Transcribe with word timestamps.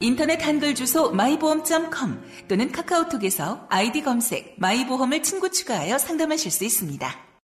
인터넷 0.00 0.44
한글 0.44 0.74
주소 0.74 1.10
마이보험.com 1.10 2.22
또는 2.48 2.72
카카오톡에서 2.72 3.66
아이디 3.70 4.02
검색 4.02 4.54
마이보험을 4.58 5.22
친구 5.22 5.50
추가하여 5.50 5.98
상담하실 5.98 6.50
수 6.50 6.64
있습니다. 6.64 7.14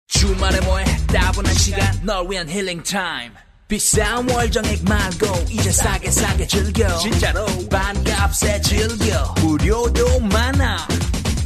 주말에 0.09 0.61
뭐해? 0.61 0.85
따분한 1.09 1.55
시간 1.55 2.01
널 2.05 2.31
위한 2.31 2.49
힐링 2.49 2.83
타임. 2.83 3.33
비싼 3.69 4.29
월정액 4.31 4.85
말고 4.85 5.27
이제 5.51 5.71
싸게 5.71 6.11
싸게 6.11 6.47
즐겨. 6.47 6.97
진짜로 6.99 7.45
반값에 7.71 8.61
즐겨. 8.63 9.35
무료도 9.43 10.21
많아. 10.21 10.89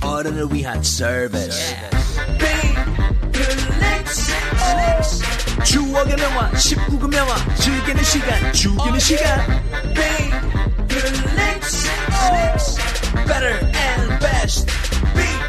어른을 0.04 0.46
위한 0.52 0.82
서비스 0.82 1.74
추억의 5.64 6.16
명화 6.16 6.50
19금 6.52 7.14
영화 7.14 7.34
즐기는 7.56 8.02
시간 8.02 8.52
죽이는 8.52 8.98
시간. 8.98 9.62
Better 13.26 13.58
and 13.74 14.18
best. 14.20 14.66
Big 15.14 15.42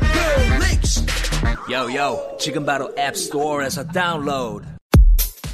요요 1.71 2.20
지금 2.40 2.66
바로 2.66 2.91
앱스토어에서 2.98 3.88
다운로드 3.88 4.65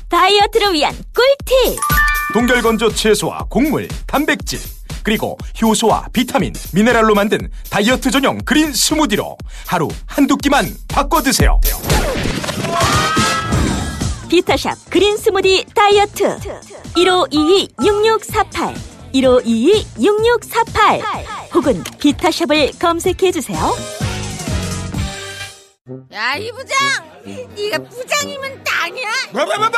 다이어트를 0.09 0.73
위한 0.73 0.93
꿀팁. 1.13 1.79
동결건조 2.33 2.93
채소와 2.93 3.45
곡물, 3.49 3.87
단백질, 4.05 4.59
그리고 5.03 5.37
효소와 5.61 6.07
비타민, 6.11 6.53
미네랄로 6.73 7.13
만든 7.15 7.49
다이어트 7.69 8.11
전용 8.11 8.37
그린 8.39 8.73
스무디로 8.73 9.37
하루 9.67 9.87
한두 10.05 10.35
끼만 10.37 10.75
바꿔 10.87 11.21
드세요. 11.21 11.59
비타샵 14.29 14.89
그린 14.89 15.17
스무디 15.17 15.65
다이어트 15.75 16.37
1522-6648 16.95 18.73
1522-6648 19.13 21.53
혹은 21.55 21.83
비타샵을 21.99 22.71
검색해주세요 22.79 23.59
야, 26.13 26.35
이 26.35 26.51
부장! 26.51 26.77
네가 27.55 27.79
부장이면 27.79 28.63
땅이야? 28.63 29.09
뭐뭐뭐뭐 29.31 29.71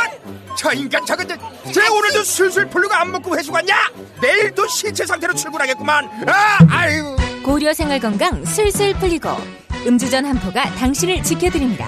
저 0.57 0.73
인간 0.73 1.05
저건들 1.05 1.37
쟤 1.73 1.87
오늘도 1.87 2.23
술술 2.23 2.67
풀리고 2.69 2.93
안 2.93 3.09
먹고 3.11 3.37
회수 3.37 3.49
갔냐? 3.51 3.89
내일도 4.21 4.67
신체 4.67 5.05
상태로 5.05 5.33
출근하겠구만 5.33 6.09
아 6.27 6.57
아유 6.69 7.15
고려 7.43 7.73
생활 7.73 7.99
건강 8.01 8.43
술술 8.43 8.93
풀리고 8.95 9.29
음주전 9.87 10.25
한포가 10.25 10.75
당신을 10.75 11.23
지켜드립니다. 11.23 11.87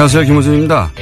안녕하세요. 0.00 0.24
김호준입니다. 0.24 0.92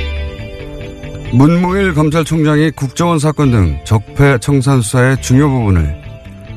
문무일 1.32 1.94
검찰총장이 1.94 2.72
국정원 2.72 3.20
사건 3.20 3.52
등 3.52 3.78
적폐 3.84 4.38
청산 4.40 4.80
수사의 4.80 5.22
중요 5.22 5.48
부분을 5.48 6.02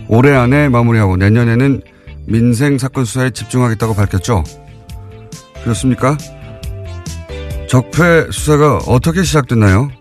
올해 0.07 0.33
안에 0.33 0.67
마무리하고 0.69 1.17
내년에는 1.17 1.83
민생 2.25 2.79
사건 2.79 3.05
수사에 3.05 3.29
집중하겠다고 3.29 3.93
밝혔죠. 3.93 4.43
그렇습니까? 5.61 6.17
적폐 7.69 8.31
수사가 8.31 8.77
어떻게 8.87 9.21
시작됐나요? 9.21 9.91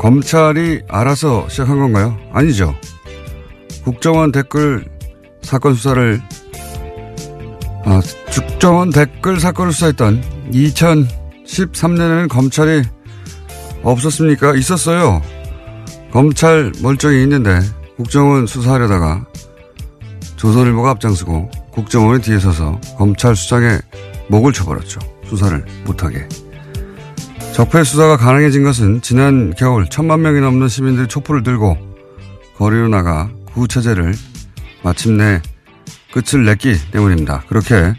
검찰이 0.00 0.82
알아서 0.88 1.48
시작한 1.48 1.78
건가요? 1.78 2.18
아니죠. 2.32 2.74
국정원 3.84 4.32
댓글 4.32 4.84
사건 5.42 5.74
수사를 5.74 6.20
아, 7.84 8.00
국정원 8.32 8.90
댓글 8.90 9.38
사건을 9.38 9.70
수사했던 9.70 10.31
2013년에는 10.50 12.28
검찰이 12.28 12.82
없었습니까? 13.82 14.54
있었어요. 14.56 15.22
검찰 16.10 16.72
멀쩡히 16.82 17.22
있는데 17.22 17.58
국정원 17.96 18.46
수사하려다가 18.46 19.26
조선일보가 20.36 20.90
앞장서고 20.90 21.50
국정원이 21.70 22.20
뒤에 22.20 22.38
서서 22.38 22.80
검찰 22.98 23.34
수장에 23.36 23.78
목을 24.28 24.52
쳐버렸죠. 24.52 25.00
수사를 25.24 25.64
못하게. 25.84 26.28
적폐 27.54 27.84
수사가 27.84 28.16
가능해진 28.16 28.64
것은 28.64 29.02
지난 29.02 29.52
겨울 29.56 29.86
천만 29.88 30.22
명이 30.22 30.40
넘는 30.40 30.68
시민들이 30.68 31.06
촛불을 31.06 31.42
들고 31.42 31.76
거리로 32.56 32.88
나가 32.88 33.30
구체제를 33.52 34.14
마침내 34.82 35.40
끝을 36.12 36.44
냈기 36.44 36.90
때문입니다. 36.90 37.44
그렇게 37.48 37.94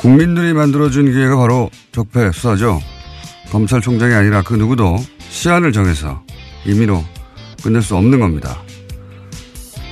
국민들이 0.00 0.54
만들어준 0.54 1.12
기회가 1.12 1.36
바로 1.36 1.68
적폐 1.92 2.32
수사죠. 2.32 2.80
검찰총장이 3.50 4.14
아니라 4.14 4.40
그 4.40 4.54
누구도 4.54 4.96
시한을 5.28 5.72
정해서 5.72 6.22
임의로 6.64 7.04
끝낼 7.62 7.82
수 7.82 7.96
없는 7.96 8.18
겁니다. 8.18 8.62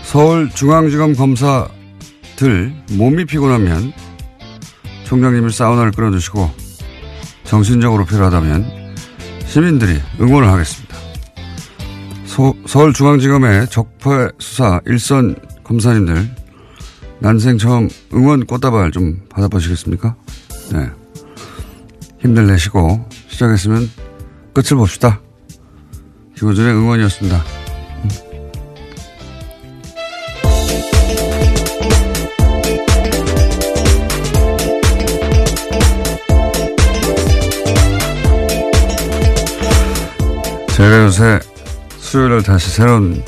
서울중앙지검 0.05 1.15
검사들 1.15 2.73
몸이 2.93 3.27
피곤하면 3.27 3.93
총장님을 5.05 5.51
사우나를 5.51 5.93
끌어주시고 5.93 6.51
정신적으로 7.45 8.07
필요하다면 8.07 8.95
시민들이 9.45 10.01
응원을 10.19 10.49
하겠습니다. 10.49 10.97
소, 12.25 12.57
서울중앙지검의 12.65 13.69
적폐 13.69 14.31
수사 14.39 14.81
일선 14.87 15.37
검사님들 15.65 16.38
난생 17.21 17.59
처음 17.59 17.89
응원 18.15 18.47
꽃다발 18.47 18.93
좀 18.93 19.21
받아보시겠습니까? 19.29 20.15
네. 20.73 20.91
힘들 22.21 22.47
내시고 22.47 23.05
시작했으면 23.29 23.89
끝을 24.53 24.77
봅시다. 24.77 25.21
김호준의 26.37 26.75
응원이었습니다. 26.75 27.43
제가 40.77 41.05
요새 41.05 41.41
수요일날 41.99 42.43
다시 42.45 42.71
새로운 42.71 43.21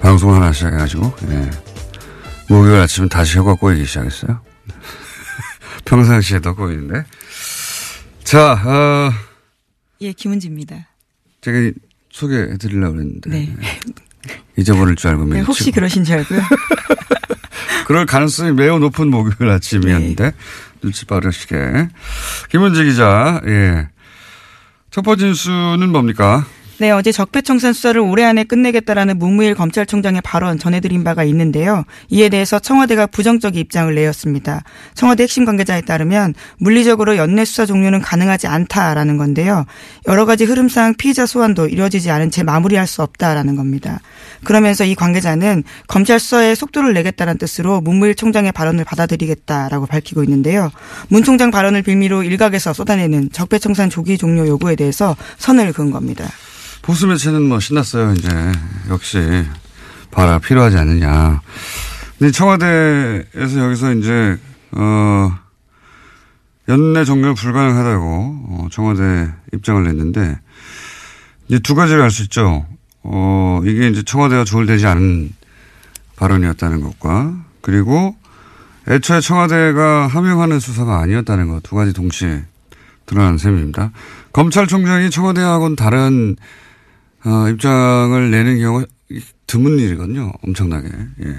방송 0.00 0.34
하나 0.34 0.50
시작해가지고, 0.50 1.12
예. 1.30 1.67
목요일 2.48 2.80
아침에 2.80 3.08
다시 3.08 3.38
혀가 3.38 3.54
꼬이기 3.54 3.84
시작했어요. 3.84 4.40
평상시에도 5.84 6.54
꼬이는데. 6.54 7.04
자, 8.24 8.52
어, 8.52 9.12
예, 10.00 10.12
김은지입니다. 10.12 10.88
제가 11.40 11.70
소개해 12.10 12.56
드리려고 12.58 12.94
그랬는데. 12.94 13.30
네. 13.30 13.56
잊어버릴 14.56 14.96
줄 14.96 15.10
알고 15.10 15.24
네, 15.26 15.40
혹시. 15.40 15.70
그러신 15.70 16.04
줄 16.04 16.16
알고요. 16.16 16.40
그럴 17.86 18.04
가능성이 18.06 18.52
매우 18.52 18.78
높은 18.78 19.08
목요일 19.08 19.50
아침이었는데. 19.50 20.24
네. 20.24 20.32
눈치 20.82 21.04
빠르시게. 21.06 21.88
김은지 22.50 22.84
기자, 22.84 23.40
예. 23.46 23.88
첫 24.90 25.02
번째 25.02 25.26
뉴스는 25.26 25.90
뭡니까? 25.90 26.46
네, 26.80 26.92
어제 26.92 27.10
적폐청산 27.10 27.72
수사를 27.72 28.00
올해 28.00 28.22
안에 28.22 28.44
끝내겠다라는 28.44 29.18
문무일 29.18 29.56
검찰총장의 29.56 30.20
발언 30.22 30.60
전해드린 30.60 31.02
바가 31.02 31.24
있는데요. 31.24 31.84
이에 32.08 32.28
대해서 32.28 32.60
청와대가 32.60 33.06
부정적인 33.06 33.60
입장을 33.60 33.92
내었습니다. 33.92 34.62
청와대 34.94 35.24
핵심 35.24 35.44
관계자에 35.44 35.80
따르면 35.80 36.34
물리적으로 36.58 37.16
연내 37.16 37.44
수사 37.44 37.66
종료는 37.66 38.00
가능하지 38.00 38.46
않다라는 38.46 39.16
건데요. 39.16 39.66
여러 40.06 40.24
가지 40.24 40.44
흐름상 40.44 40.94
피의자 40.94 41.26
소환도 41.26 41.66
이루어지지 41.66 42.12
않은 42.12 42.30
채 42.30 42.44
마무리할 42.44 42.86
수 42.86 43.02
없다라는 43.02 43.56
겁니다. 43.56 43.98
그러면서 44.44 44.84
이 44.84 44.94
관계자는 44.94 45.64
검찰 45.88 46.20
수사에 46.20 46.54
속도를 46.54 46.94
내겠다는 46.94 47.38
뜻으로 47.38 47.80
문무일 47.80 48.14
총장의 48.14 48.52
발언을 48.52 48.84
받아들이겠다라고 48.84 49.86
밝히고 49.86 50.22
있는데요. 50.22 50.70
문 51.08 51.24
총장 51.24 51.50
발언을 51.50 51.82
빌미로 51.82 52.22
일각에서 52.22 52.72
쏟아내는 52.72 53.30
적폐청산 53.32 53.90
조기 53.90 54.16
종료 54.16 54.46
요구에 54.46 54.76
대해서 54.76 55.16
선을 55.38 55.72
그은 55.72 55.90
겁니다. 55.90 56.28
보수 56.88 57.06
매체는 57.06 57.42
뭐 57.42 57.60
신났어요, 57.60 58.14
이제. 58.14 58.30
역시. 58.88 59.18
봐라, 60.10 60.38
필요하지 60.38 60.78
않느냐. 60.78 61.42
근데 62.18 62.32
청와대에서 62.32 63.58
여기서 63.58 63.92
이제, 63.92 64.38
어, 64.70 65.38
연내 66.66 67.04
종료 67.04 67.34
불가능하다고, 67.34 68.46
어, 68.48 68.68
청와대 68.70 69.30
입장을 69.52 69.84
냈는데, 69.84 70.40
이제 71.48 71.58
두 71.58 71.74
가지를 71.74 72.00
알 72.00 72.10
수 72.10 72.22
있죠. 72.22 72.64
어, 73.02 73.60
이게 73.66 73.88
이제 73.88 74.02
청와대가 74.02 74.44
조율되지 74.44 74.86
않은 74.86 75.34
발언이었다는 76.16 76.80
것과, 76.80 77.34
그리고 77.60 78.16
애초에 78.88 79.20
청와대가 79.20 80.06
함용하는 80.06 80.58
수사가 80.58 81.00
아니었다는 81.00 81.48
것 81.48 81.60
두 81.64 81.76
가지 81.76 81.92
동시에 81.92 82.46
드러난 83.04 83.36
셈입니다. 83.36 83.90
검찰총장이 84.32 85.10
청와대하고는 85.10 85.76
다른 85.76 86.36
어, 87.24 87.48
입장을 87.48 88.30
내는 88.30 88.58
경우가 88.60 88.86
드문 89.46 89.78
일이거든요. 89.78 90.32
엄청나게. 90.42 90.88
예. 91.24 91.36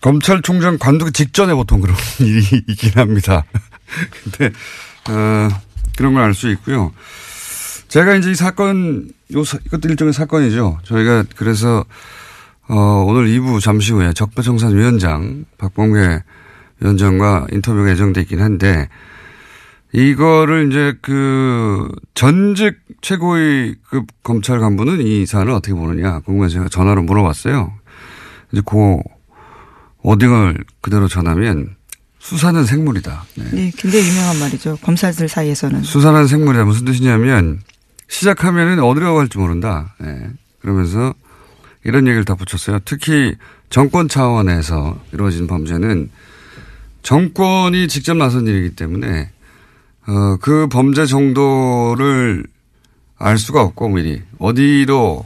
검찰총장 0.00 0.78
관두기 0.78 1.12
직전에 1.12 1.54
보통 1.54 1.80
그런 1.80 1.96
일이 2.20 2.40
있긴 2.66 2.92
합니다. 2.96 3.44
근데, 4.24 4.50
어, 5.10 5.48
그런 5.96 6.14
걸 6.14 6.22
알 6.22 6.34
수 6.34 6.48
있고요. 6.50 6.92
제가 7.88 8.14
이제 8.16 8.30
이 8.30 8.34
사건, 8.34 9.10
요, 9.34 9.44
사, 9.44 9.58
이것도 9.66 9.88
일종의 9.88 10.12
사건이죠. 10.12 10.78
저희가 10.84 11.24
그래서, 11.36 11.84
어, 12.68 12.74
오늘 13.06 13.26
2부 13.28 13.60
잠시 13.60 13.92
후에 13.92 14.12
적폐청산 14.14 14.74
위원장 14.74 15.44
박봉계 15.58 16.22
위원장과 16.80 17.48
인터뷰가 17.52 17.90
예정돼 17.90 18.22
있긴 18.22 18.40
한데, 18.40 18.88
이거를 19.92 20.70
이제 20.70 20.94
그 21.02 21.86
전직 22.14 22.80
최고위급 23.02 24.06
검찰 24.22 24.60
간부는 24.60 25.04
이 25.06 25.26
사안을 25.26 25.52
어떻게 25.52 25.74
보느냐 25.74 26.20
궁금해서 26.20 26.54
제가 26.54 26.68
전화로 26.68 27.02
물어봤어요. 27.02 27.72
이제 28.52 28.62
그 28.64 28.98
어딩을 30.02 30.64
그대로 30.80 31.08
전하면 31.08 31.76
수사는 32.18 32.64
생물이다. 32.64 33.24
네. 33.36 33.44
네, 33.52 33.72
굉장히 33.76 34.08
유명한 34.08 34.38
말이죠. 34.38 34.78
검사들 34.82 35.28
사이에서는. 35.28 35.82
수사는 35.82 36.26
생물이다. 36.26 36.64
무슨 36.64 36.84
뜻이냐면 36.84 37.60
시작하면은 38.08 38.78
어디로 38.80 39.16
갈지 39.16 39.38
모른다. 39.38 39.94
네. 39.98 40.30
그러면서 40.60 41.12
이런 41.84 42.06
얘기를 42.06 42.24
덧붙였어요. 42.24 42.78
특히 42.84 43.34
정권 43.70 44.08
차원에서 44.08 45.00
이루어진 45.12 45.48
범죄는 45.48 46.10
정권이 47.02 47.88
직접 47.88 48.16
나선 48.16 48.46
일이기 48.46 48.76
때문에 48.76 49.30
어, 50.06 50.36
그 50.40 50.68
범죄 50.68 51.06
정도를 51.06 52.44
알 53.22 53.38
수가 53.38 53.62
없고 53.62 53.88
미리 53.88 54.20
어디로 54.40 55.24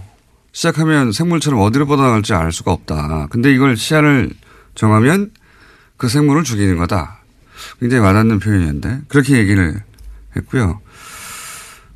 시작하면 0.53 1.13
생물처럼 1.13 1.61
어디로 1.61 1.87
뻗어나갈지 1.87 2.35
알 2.35 2.53
수가 2.53 2.71
없다. 2.71 3.29
근데 3.31 3.51
이걸 3.53 3.75
시야를 3.77 4.31
정하면 4.75 5.31
그 5.97 6.09
생물을 6.09 6.45
죽이는 6.45 6.77
거다. 6.77 7.21
굉장히 7.81 8.03
와닿는 8.03 8.39
표현이었는데 8.39 9.01
그렇게 9.09 9.39
얘기를 9.39 9.83
했고요. 10.37 10.81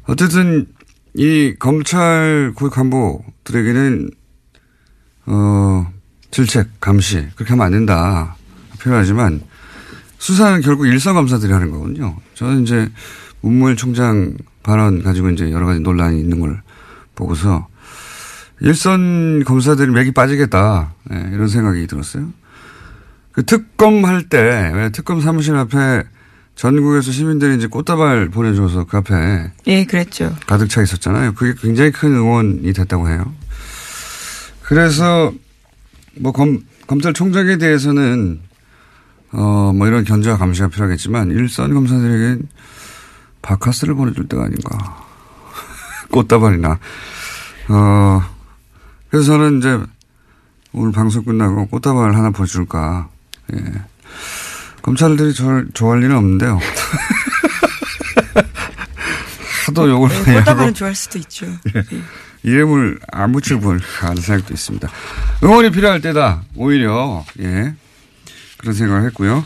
어쨌든 0.04 0.66
이 1.14 1.54
검찰 1.58 2.52
고위 2.54 2.70
간부들에게는 2.70 4.10
어 5.26 5.92
질책 6.30 6.80
감시 6.80 7.28
그렇게 7.34 7.50
하면 7.50 7.66
안 7.66 7.72
된다 7.72 8.36
표현하지만 8.80 9.42
수사는 10.16 10.62
결국 10.62 10.86
일선 10.86 11.14
검사들이 11.14 11.52
하는 11.52 11.70
거거든요. 11.70 12.16
저는 12.34 12.62
이제 12.62 12.90
문무일 13.42 13.76
총장 13.76 14.34
발언 14.70 15.02
가지고 15.02 15.30
이제 15.30 15.50
여러 15.50 15.66
가지 15.66 15.80
논란이 15.80 16.20
있는 16.20 16.38
걸 16.38 16.62
보고서 17.16 17.66
일선 18.60 19.42
검사들이 19.44 19.90
맥이 19.90 20.12
빠지겠다. 20.12 20.94
네, 21.10 21.28
이런 21.32 21.48
생각이 21.48 21.88
들었어요. 21.88 22.28
그 23.32 23.44
특검 23.44 24.04
할 24.04 24.28
때, 24.28 24.70
왜 24.72 24.90
특검 24.90 25.20
사무실 25.20 25.56
앞에 25.56 26.04
전국에서 26.54 27.10
시민들이 27.10 27.56
이제 27.56 27.66
꽃다발 27.66 28.28
보내줘서 28.28 28.84
그 28.84 28.98
앞에. 28.98 29.50
예, 29.66 29.84
그랬죠. 29.84 30.36
가득 30.46 30.68
차 30.68 30.82
있었잖아요. 30.82 31.34
그게 31.34 31.54
굉장히 31.60 31.90
큰 31.90 32.14
응원이 32.14 32.72
됐다고 32.72 33.08
해요. 33.08 33.34
그래서 34.62 35.32
뭐 36.16 36.30
검, 36.30 36.60
검찰총장에 36.86 37.58
대해서는 37.58 38.40
어, 39.32 39.72
뭐 39.74 39.88
이런 39.88 40.04
견제와 40.04 40.36
감시가 40.36 40.68
필요하겠지만 40.68 41.32
일선 41.32 41.74
검사들에겐 41.74 42.42
바카스를 43.42 43.94
보내줄 43.94 44.28
때가 44.28 44.44
아닌가. 44.44 45.06
꽃다발이나. 46.10 46.78
어, 47.68 48.22
그래서 49.10 49.26
저는 49.26 49.58
이제 49.58 49.78
오늘 50.72 50.92
방송 50.92 51.24
끝나고 51.24 51.66
꽃다발 51.68 52.14
하나 52.14 52.30
보여줄까. 52.30 53.08
예. 53.54 53.58
검찰들이 54.82 55.34
저를 55.34 55.68
좋아할 55.74 56.02
일은 56.02 56.16
없는데요. 56.16 56.58
하도 59.66 59.88
욕을 59.90 60.08
네, 60.08 60.14
많이 60.18 60.36
꽃다발은 60.38 60.74
좋아할 60.74 60.94
수도 60.94 61.18
있죠. 61.18 61.46
예. 61.46 61.84
이름을 62.42 62.98
안 63.12 63.32
붙일 63.32 63.60
볼 63.60 63.80
하는 64.00 64.22
생각도 64.22 64.54
있습니다. 64.54 64.88
응원이 65.42 65.70
필요할 65.70 66.00
때다. 66.00 66.42
오히려, 66.54 67.24
예. 67.40 67.74
그런 68.58 68.74
생각을 68.74 69.04
했고요. 69.06 69.44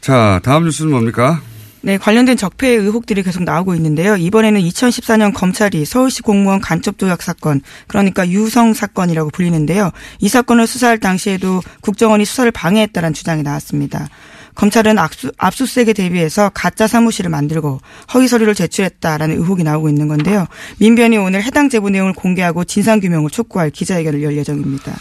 자, 0.00 0.40
다음 0.44 0.64
뉴스는 0.64 0.90
뭡니까? 0.92 1.40
네, 1.86 1.98
관련된 1.98 2.36
적폐 2.36 2.70
의혹들이 2.70 3.22
계속 3.22 3.44
나오고 3.44 3.76
있는데요. 3.76 4.16
이번에는 4.16 4.60
2014년 4.60 5.32
검찰이 5.32 5.84
서울시 5.84 6.20
공무원 6.20 6.60
간첩 6.60 6.98
조약 6.98 7.22
사건, 7.22 7.60
그러니까 7.86 8.28
유성 8.28 8.74
사건이라고 8.74 9.30
불리는데요. 9.30 9.92
이 10.18 10.28
사건을 10.28 10.66
수사할 10.66 10.98
당시에도 10.98 11.62
국정원이 11.82 12.24
수사를 12.24 12.50
방해했다는 12.50 13.14
주장이 13.14 13.44
나왔습니다. 13.44 14.08
검찰은 14.56 14.98
압수, 14.98 15.30
압수수색에 15.38 15.92
대비해서 15.92 16.50
가짜 16.52 16.88
사무실을 16.88 17.30
만들고 17.30 17.78
허위 18.14 18.26
서류를 18.26 18.56
제출했다라는 18.56 19.36
의혹이 19.36 19.62
나오고 19.62 19.88
있는 19.88 20.08
건데요. 20.08 20.46
민변이 20.80 21.18
오늘 21.18 21.44
해당 21.44 21.68
제보 21.68 21.88
내용을 21.88 22.14
공개하고 22.14 22.64
진상 22.64 22.98
규명을 22.98 23.30
촉구할 23.30 23.70
기자회견을 23.70 24.24
열 24.24 24.36
예정입니다. 24.36 24.92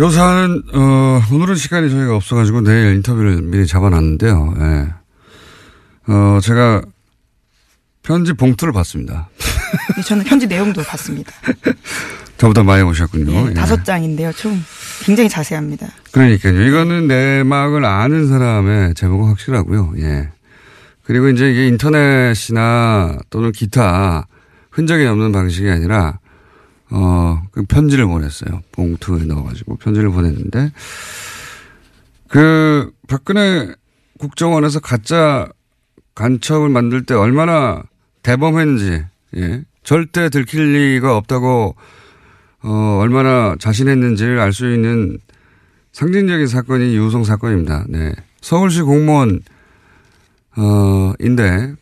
요 0.00 0.10
사안은, 0.10 0.62
어, 0.74 1.22
오늘은 1.30 1.54
시간이 1.54 1.90
저희가 1.90 2.16
없어가지고 2.16 2.62
내일 2.62 2.96
인터뷰를 2.96 3.42
미리 3.42 3.68
잡아놨는데요. 3.68 4.54
예. 4.58 5.01
어, 6.08 6.38
제가 6.42 6.82
편지 8.02 8.32
봉투를 8.32 8.72
봤습니다. 8.72 9.28
네, 9.96 10.02
저는 10.02 10.24
편지 10.24 10.46
내용도 10.46 10.82
봤습니다. 10.82 11.32
저보다 12.36 12.64
많이 12.64 12.82
오셨군요. 12.82 13.50
예, 13.50 13.54
다섯 13.54 13.84
장인데요. 13.84 14.32
총 14.32 14.60
굉장히 15.04 15.28
자세합니다. 15.28 15.86
그러니까요. 16.10 16.60
이거는 16.62 17.06
내막을 17.06 17.84
아는 17.84 18.26
사람의 18.26 18.94
제목은 18.94 19.28
확실하고요. 19.28 19.94
예. 19.98 20.30
그리고 21.04 21.28
이제 21.28 21.50
이게 21.50 21.68
인터넷이나 21.68 23.18
또는 23.30 23.52
기타 23.52 24.26
흔적이 24.70 25.06
없는 25.06 25.30
방식이 25.30 25.68
아니라 25.70 26.18
어, 26.90 27.42
그 27.52 27.64
편지를 27.64 28.06
보냈어요. 28.06 28.60
봉투에 28.72 29.24
넣어가지고 29.24 29.76
편지를 29.76 30.10
보냈는데, 30.10 30.72
그, 32.28 32.92
박근혜 33.08 33.74
국정원에서 34.18 34.80
가짜 34.80 35.48
간첩을 36.14 36.68
만들 36.68 37.04
때 37.04 37.14
얼마나 37.14 37.82
대범했는지, 38.22 39.04
예. 39.36 39.62
절대 39.82 40.28
들킬 40.28 40.72
리가 40.72 41.16
없다고, 41.16 41.74
어, 42.64 42.98
얼마나 43.00 43.56
자신했는지를 43.58 44.38
알 44.38 44.52
수 44.52 44.72
있는 44.72 45.18
상징적인 45.92 46.46
사건이 46.46 46.96
유성 46.96 47.24
사건입니다. 47.24 47.84
네. 47.88 48.12
서울시 48.40 48.82
공무원, 48.82 49.40
어, 50.56 51.12
인데, 51.18 51.74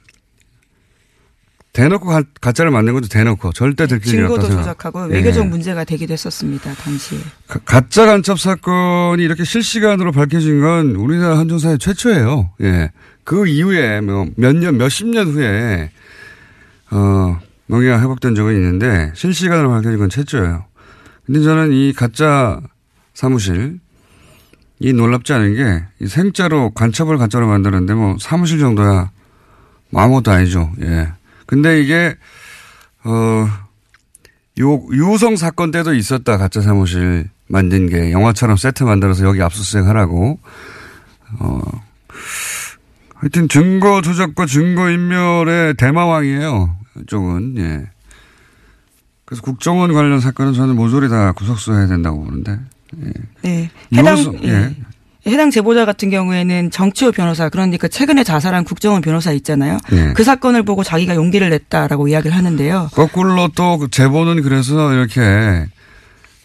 대놓고 1.73 2.07
가, 2.07 2.23
가짜를 2.41 2.73
만든 2.73 2.95
것도 2.95 3.07
대놓고 3.07 3.53
절대 3.53 3.87
들킬 3.87 4.15
일 4.15 4.25
없다 4.25 4.43
증거도 4.43 4.57
조작하고 4.61 5.05
외교적 5.05 5.45
예. 5.45 5.49
문제가 5.49 5.85
되기도 5.85 6.13
했었습니다. 6.13 6.75
당시에. 6.75 7.19
가, 7.65 7.83
짜 7.89 8.07
간첩 8.07 8.41
사건이 8.41 9.23
이렇게 9.23 9.45
실시간으로 9.45 10.11
밝혀진 10.11 10.61
건 10.61 10.97
우리나라 10.97 11.39
한정사회 11.39 11.79
최초예요. 11.79 12.51
예. 12.63 12.91
그 13.25 13.47
이후에 13.47 14.01
뭐 14.01 14.27
몇 14.37 14.57
년, 14.57 14.77
몇십 14.79 15.09
년 15.09 15.29
후에 15.29 15.91
어 16.91 17.39
명예가 17.67 18.01
회복된 18.01 18.35
적은 18.35 18.55
있는데 18.55 19.13
실시간으로 19.15 19.71
밝혀진 19.71 19.99
건 19.99 20.09
최초예요. 20.11 20.65
근데 21.25 21.43
저는 21.43 21.73
이 21.73 21.93
가짜 21.93 22.61
사무실 23.15 23.79
이 24.81 24.93
놀랍지 24.93 25.33
않은 25.33 25.55
게이 25.99 26.09
생자로 26.09 26.71
간첩을 26.71 27.19
가짜로 27.19 27.47
만드는데 27.47 27.95
뭐 27.95 28.17
사무실 28.19 28.59
정도야 28.59 29.11
뭐 29.91 30.03
아무것도 30.03 30.31
아니죠. 30.33 30.73
예. 30.81 31.13
근데 31.47 31.81
이게 31.81 32.17
어 33.05 33.49
요, 34.61 34.83
유성 34.93 35.37
사건 35.37 35.71
때도 35.71 35.95
있었다. 35.95 36.37
가짜 36.39 36.61
사무실 36.61 37.29
만든 37.47 37.89
게 37.89 38.13
영화처럼 38.13 38.57
세트 38.57 38.85
만들어서 38.85 39.25
여기 39.25 39.43
압수수색 39.43 39.87
하라고. 39.87 40.39
어, 41.39 41.61
하여튼 43.21 43.49
증거 43.49 44.01
조작과 44.01 44.47
증거 44.47 44.91
인멸의 44.91 45.75
대마왕이에요. 45.75 46.77
이쪽은, 47.03 47.59
예. 47.59 47.87
그래서 49.27 49.43
국정원 49.43 49.93
관련 49.93 50.21
사건은 50.21 50.55
저는 50.55 50.75
모조리 50.75 51.09
다 51.11 51.33
구속수해야 51.33 51.87
된다고 51.87 52.25
보는데. 52.25 52.59
예. 53.05 53.13
네. 53.43 53.71
해당, 53.95 54.19
유성, 54.19 54.39
예. 54.45 54.49
예. 54.49 54.77
해당 55.27 55.51
제보자 55.51 55.85
같은 55.85 56.09
경우에는 56.09 56.71
정치호 56.71 57.13
변호사 57.13 57.51
그러니까 57.51 57.89
최근에 57.89 58.25
자살한 58.25 58.65
국정원 58.65 59.03
변호사 59.03 59.33
있잖아요. 59.33 59.77
예. 59.93 60.15
그 60.15 60.25
사건을 60.25 60.63
보고 60.63 60.83
자기가 60.83 61.15
용기를 61.15 61.51
냈다라고 61.51 62.09
이야기를 62.09 62.35
하는데요. 62.35 62.89
거꾸로 62.93 63.49
또그 63.49 63.91
제보는 63.91 64.43
그래서 64.43 64.95
이렇게 64.95 65.67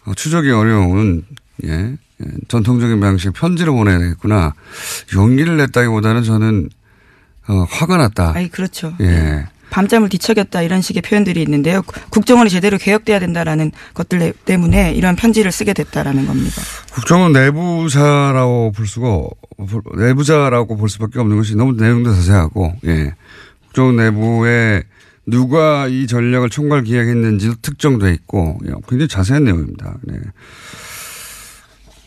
어, 0.04 0.12
추적이 0.14 0.50
어려운 0.50 1.24
예, 1.64 1.70
예, 1.70 1.96
전통적인 2.48 2.98
방식 3.00 3.32
편지로 3.32 3.74
보내야 3.74 3.98
되겠구나. 3.98 4.54
용기를 5.14 5.56
냈다기보다는 5.58 6.22
저는 6.22 6.68
어, 7.48 7.66
화가 7.68 7.96
났다. 7.98 8.32
아이 8.34 8.48
그렇죠. 8.48 8.94
예. 9.00 9.46
밤잠을 9.70 10.08
뒤척였다 10.08 10.62
이런 10.62 10.80
식의 10.80 11.02
표현들이 11.02 11.42
있는데요. 11.42 11.82
국정원이 12.10 12.48
제대로 12.50 12.78
개혁돼야 12.78 13.18
된다라는 13.18 13.72
것들 13.94 14.32
때문에 14.44 14.92
이런 14.94 15.16
편지를 15.16 15.52
쓰게 15.52 15.74
됐다라는 15.74 16.26
겁니다. 16.26 16.62
국정원 16.92 17.32
내부자라고 17.32 18.72
볼 18.72 18.86
수가 18.86 19.08
볼- 19.68 19.82
내부자라고 19.96 20.76
볼 20.76 20.88
수밖에 20.88 21.18
없는 21.18 21.36
것이 21.36 21.56
너무 21.56 21.72
내용도 21.72 22.14
자세하고 22.14 22.74
예. 22.86 23.14
국정원 23.66 23.96
내부에 23.96 24.84
누가 25.26 25.88
이 25.88 26.06
전략을 26.06 26.48
총괄 26.48 26.82
기획했는지도 26.84 27.56
특정돼 27.60 28.12
있고 28.14 28.58
예, 28.66 28.70
굉장히 28.88 29.08
자세한 29.08 29.44
내용입니다. 29.44 29.94
네. 30.04 30.14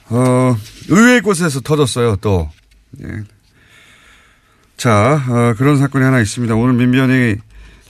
어, 0.09 0.57
의외의 0.89 1.21
곳에서 1.21 1.59
터졌어요 1.61 2.17
또. 2.17 2.49
예. 3.01 3.23
자 4.77 5.21
어, 5.29 5.53
그런 5.57 5.77
사건이 5.77 6.03
하나 6.03 6.19
있습니다. 6.19 6.55
오늘 6.55 6.73
민변이 6.73 7.35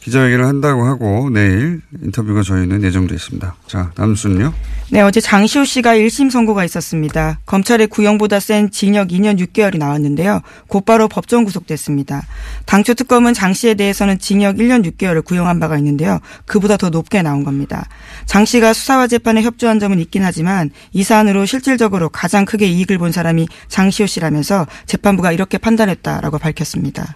기자회견을 0.09 0.45
한다고 0.45 0.85
하고 0.85 1.29
내일 1.29 1.81
인터뷰가 2.03 2.41
저희는 2.41 2.83
예정돼 2.83 3.13
있습니다. 3.15 3.55
자 3.67 3.91
남순요. 3.95 4.53
네, 4.91 5.01
어제 5.01 5.21
장시호 5.21 5.65
씨가 5.65 5.95
1심 5.95 6.31
선고가 6.31 6.65
있었습니다. 6.65 7.39
검찰의 7.45 7.87
구형보다 7.87 8.39
센 8.39 8.71
징역 8.71 9.09
2년 9.09 9.39
6개월이 9.39 9.77
나왔는데요. 9.77 10.41
곧바로 10.67 11.07
법정 11.07 11.43
구속됐습니다. 11.43 12.23
당초 12.65 12.95
특검은 12.95 13.35
장 13.35 13.53
씨에 13.53 13.75
대해서는 13.75 14.17
징역 14.17 14.55
1년 14.55 14.83
6개월을 14.91 15.23
구형한 15.23 15.59
바가 15.59 15.77
있는데요. 15.77 16.19
그보다 16.45 16.75
더 16.77 16.89
높게 16.89 17.21
나온 17.21 17.43
겁니다. 17.43 17.87
장 18.25 18.45
씨가 18.45 18.73
수사와 18.73 19.07
재판에 19.07 19.43
협조한 19.43 19.79
점은 19.79 19.99
있긴 19.99 20.23
하지만 20.23 20.71
이 20.91 21.03
사안으로 21.03 21.45
실질적으로 21.45 22.09
가장 22.09 22.45
크게 22.45 22.67
이익을 22.67 22.97
본 22.97 23.11
사람이 23.11 23.47
장시호 23.67 24.07
씨라면서 24.07 24.65
재판부가 24.87 25.31
이렇게 25.31 25.59
판단했다라고 25.59 26.39
밝혔습니다. 26.39 27.15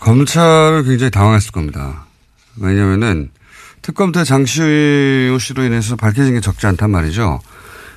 검찰은 0.00 0.84
굉장히 0.84 1.10
당황했을 1.10 1.52
겁니다. 1.52 2.06
왜냐면은 2.58 3.30
특검 3.82 4.12
때 4.12 4.24
장시호 4.24 5.38
씨로 5.38 5.64
인해서 5.64 5.96
밝혀진 5.96 6.34
게 6.34 6.40
적지 6.40 6.66
않단 6.66 6.90
말이죠. 6.90 7.40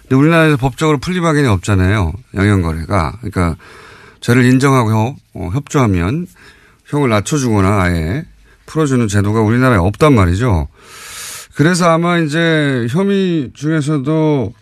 근데 0.03 0.15
우리나라에서 0.15 0.57
법적으로 0.57 0.97
풀리박인이 0.99 1.47
없잖아요. 1.47 2.13
양형거래가. 2.35 3.17
그러니까 3.21 3.55
죄를 4.19 4.45
인정하고 4.45 5.15
어, 5.33 5.49
협조하면 5.53 6.27
형을 6.85 7.09
낮춰주거나 7.09 7.81
아예 7.81 8.25
풀어주는 8.65 9.07
제도가 9.07 9.41
우리나라에 9.41 9.77
없단 9.77 10.13
말이죠. 10.13 10.67
그래서 11.55 11.89
아마 11.89 12.17
이제 12.19 12.87
혐의 12.89 13.51
중에서도 13.53 14.53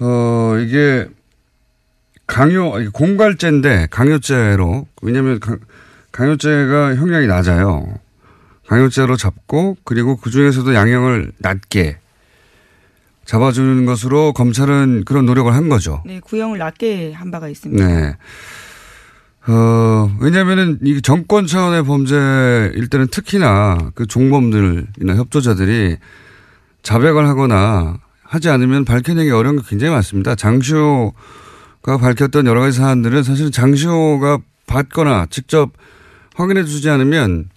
어 0.00 0.56
이게 0.60 1.06
강요 2.26 2.72
공갈죄인데 2.92 3.88
강요죄로 3.90 4.86
왜냐하면 5.02 5.38
강- 6.12 6.26
강요죄가 6.26 6.94
형량이 6.96 7.26
낮아요. 7.26 7.86
강요죄로 8.68 9.16
잡고 9.16 9.76
그리고 9.84 10.16
그 10.16 10.30
중에서도 10.30 10.74
양형을 10.74 11.32
낮게 11.38 11.98
잡아주는 13.24 13.84
것으로 13.86 14.32
검찰은 14.32 15.04
그런 15.04 15.26
노력을 15.26 15.52
한 15.52 15.68
거죠. 15.68 16.02
네, 16.06 16.20
구형을 16.20 16.58
낮게 16.58 17.12
한 17.12 17.30
바가 17.30 17.48
있습니다. 17.48 17.86
네. 17.86 18.16
어, 19.48 20.16
왜냐면은 20.20 20.78
이 20.84 21.02
정권 21.02 21.46
차원의 21.46 21.84
범죄일 21.84 22.88
때는 22.88 23.08
특히나 23.08 23.90
그 23.94 24.06
종범들이나 24.06 25.16
협조자들이 25.16 25.96
자백을 26.82 27.26
하거나 27.26 27.98
하지 28.22 28.48
않으면 28.48 28.84
밝혀내기 28.84 29.30
어려운 29.30 29.56
게 29.56 29.62
굉장히 29.68 29.92
많습니다. 29.92 30.34
장시호가 30.34 31.12
밝혔던 32.00 32.46
여러 32.46 32.60
가지 32.60 32.78
사안들은 32.78 33.22
사실 33.24 33.50
장시호가 33.50 34.38
받거나 34.66 35.26
직접 35.30 35.72
확인해 36.34 36.64
주지 36.64 36.88
않으면 36.88 37.48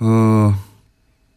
어, 0.00 0.54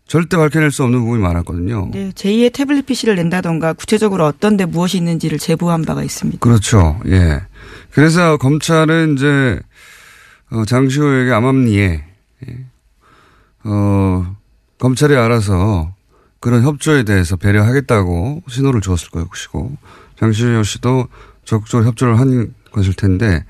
절대 0.08 0.38
밝혀낼 0.38 0.72
수 0.72 0.84
없는 0.84 1.00
부분이 1.00 1.22
많았거든요. 1.22 1.90
네, 1.92 2.12
제2의 2.12 2.54
태블릿 2.54 2.86
PC를 2.86 3.16
낸다던가 3.16 3.74
구체적으로 3.74 4.26
어떤 4.26 4.58
데 4.58 4.66
무엇이 4.66 4.98
있는지를 4.98 5.40
제보한 5.40 5.84
바가 5.84 6.04
있습니다. 6.04 6.40
그렇죠. 6.40 7.00
예. 7.08 7.42
그래서 7.92 8.38
검찰은 8.38 9.16
이제 9.16 9.60
어, 10.52 10.64
장시호에게 10.66 11.32
암암리에 11.32 12.04
예. 12.48 12.66
어, 13.64 14.36
검찰이 14.78 15.16
알아서 15.16 15.94
그런 16.40 16.64
협조에 16.64 17.04
대해서 17.04 17.36
배려하겠다고 17.36 18.44
신호를 18.48 18.82
주었을 18.82 19.10
것이고 19.10 19.76
장시호 20.20 20.62
씨도 20.62 21.08
적극적으로 21.44 21.88
협조를 21.88 22.20
한 22.20 22.54
것일 22.72 22.94
텐데 22.94 23.44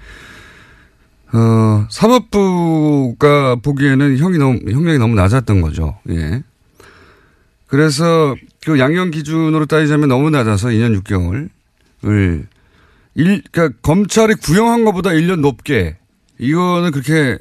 어, 1.35 1.85
사법부가 1.89 3.57
보기에는 3.57 4.17
형이 4.17 4.37
너무, 4.37 4.59
형량이 4.69 4.97
너무 4.97 5.15
낮았던 5.15 5.61
거죠. 5.61 5.97
예. 6.09 6.43
그래서 7.67 8.35
그 8.65 8.79
양형 8.79 9.11
기준으로 9.11 9.65
따지자면 9.65 10.07
너무 10.07 10.29
낮아서 10.29 10.69
2년 10.69 11.01
6개월을 11.01 11.49
일, 13.15 13.43
그러니까 13.51 13.77
검찰이 13.81 14.35
구형한 14.35 14.85
것보다 14.85 15.09
1년 15.11 15.39
높게 15.41 15.97
이거는 16.37 16.91
그렇게 16.91 17.37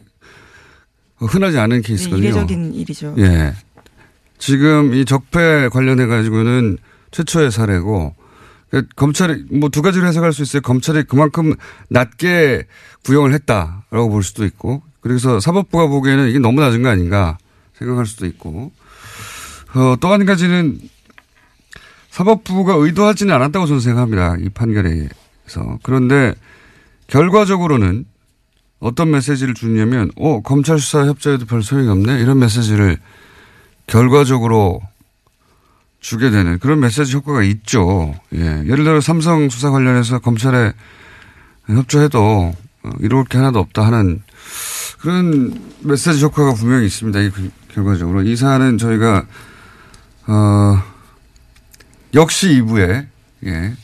흔하지 1.19 1.59
않은 1.59 1.83
네, 1.83 1.89
케이스거든요. 1.89 2.29
이례적인 2.29 2.75
일이죠. 2.75 3.15
예. 3.19 3.55
지금 4.39 4.95
이 4.95 5.05
적폐 5.05 5.69
관련해 5.69 6.07
가지고는 6.07 6.79
최초의 7.13 7.51
사례고 7.51 8.15
검찰이 8.97 9.45
뭐 9.50 9.69
두 9.71 9.83
가지로 9.83 10.07
해석할 10.07 10.33
수 10.33 10.43
있어요. 10.43 10.62
검찰이 10.62 11.04
그만큼 11.04 11.54
낮게 11.90 12.66
구형을 13.04 13.33
했다라고 13.35 14.11
볼 14.11 14.23
수도 14.23 14.45
있고 14.45 14.83
그래서 15.00 15.40
사법부가 15.40 15.87
보기에는 15.88 16.28
이게 16.28 16.38
너무 16.38 16.61
낮은 16.61 16.83
거 16.83 16.88
아닌가 16.88 17.38
생각할 17.78 18.07
수도 18.07 18.26
있고 18.26 18.73
어, 19.75 19.97
또 20.00 20.12
한 20.12 20.25
가지는 20.25 20.78
사법부가 22.11 22.75
의도하지는 22.75 23.35
않았다고 23.35 23.66
저는 23.66 23.81
생각합니다. 23.81 24.37
이 24.38 24.49
판결에서. 24.49 25.78
그런데 25.83 26.33
결과적으로는 27.09 28.04
어떤 28.78 29.11
메시지를 29.11 29.54
주냐면, 29.54 30.11
어, 30.16 30.40
검찰 30.43 30.78
수사 30.78 31.07
협조에도 31.07 31.47
별 31.47 31.62
소용이 31.62 31.88
없네? 31.88 32.21
이런 32.21 32.38
메시지를 32.38 32.99
결과적으로 33.88 34.81
주게 36.04 36.28
되는 36.28 36.58
그런 36.58 36.80
메시지 36.80 37.16
효과가 37.16 37.42
있죠. 37.44 38.14
예. 38.34 38.40
예를 38.66 38.84
들어 38.84 39.00
삼성 39.00 39.49
수사 39.49 39.70
관련해서 39.70 40.18
검찰에 40.18 40.75
협조해도 41.66 42.54
어, 42.82 42.90
이룰 43.00 43.25
게 43.25 43.38
하나도 43.38 43.58
없다 43.58 43.87
하는 43.87 44.20
그런 45.00 45.58
메시지 45.80 46.23
효과가 46.23 46.52
분명히 46.52 46.84
있습니다. 46.87 47.18
이 47.20 47.30
그- 47.30 47.50
결과적으로. 47.73 48.23
이 48.23 48.37
사안은 48.37 48.76
저희가, 48.76 49.25
어, 50.26 50.82
역시 52.12 52.49
2부에, 52.61 53.06
예, 53.46 53.75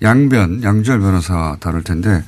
양변, 0.00 0.62
양주열 0.62 1.00
변호사 1.00 1.56
다룰 1.58 1.82
텐데, 1.82 2.22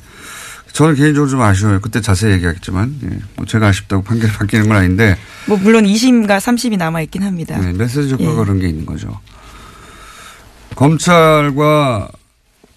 저는 0.73 0.95
개인적으로 0.95 1.29
좀 1.29 1.41
아쉬워요. 1.43 1.81
그때 1.81 2.00
자세히 2.00 2.33
얘기하겠지만, 2.35 2.99
예, 3.05 3.19
뭐 3.37 3.45
제가 3.47 3.69
아쉽다고 3.69 4.03
판결이 4.03 4.33
바뀌는 4.33 4.69
건 4.69 4.77
아닌데, 4.79 5.17
뭐 5.47 5.57
물론 5.59 5.85
2심과 5.85 6.39
3심이 6.39 6.77
남아 6.79 7.00
있긴 7.03 7.23
합니다. 7.23 7.59
네, 7.59 7.73
메시지 7.73 8.12
효과가 8.15 8.31
예. 8.33 8.37
그런 8.37 8.59
게 8.61 8.69
있는 8.69 8.87
거죠. 8.87 9.21
검찰과 10.77 12.09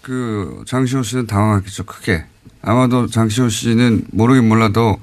그 0.02 0.64
장시호 0.66 1.02
씨는 1.02 1.26
당황했겠죠, 1.26 1.84
크게. 1.84 2.24
아마도 2.62 3.06
장시호 3.06 3.48
씨는 3.48 4.04
모르긴 4.10 4.48
몰라도 4.48 4.98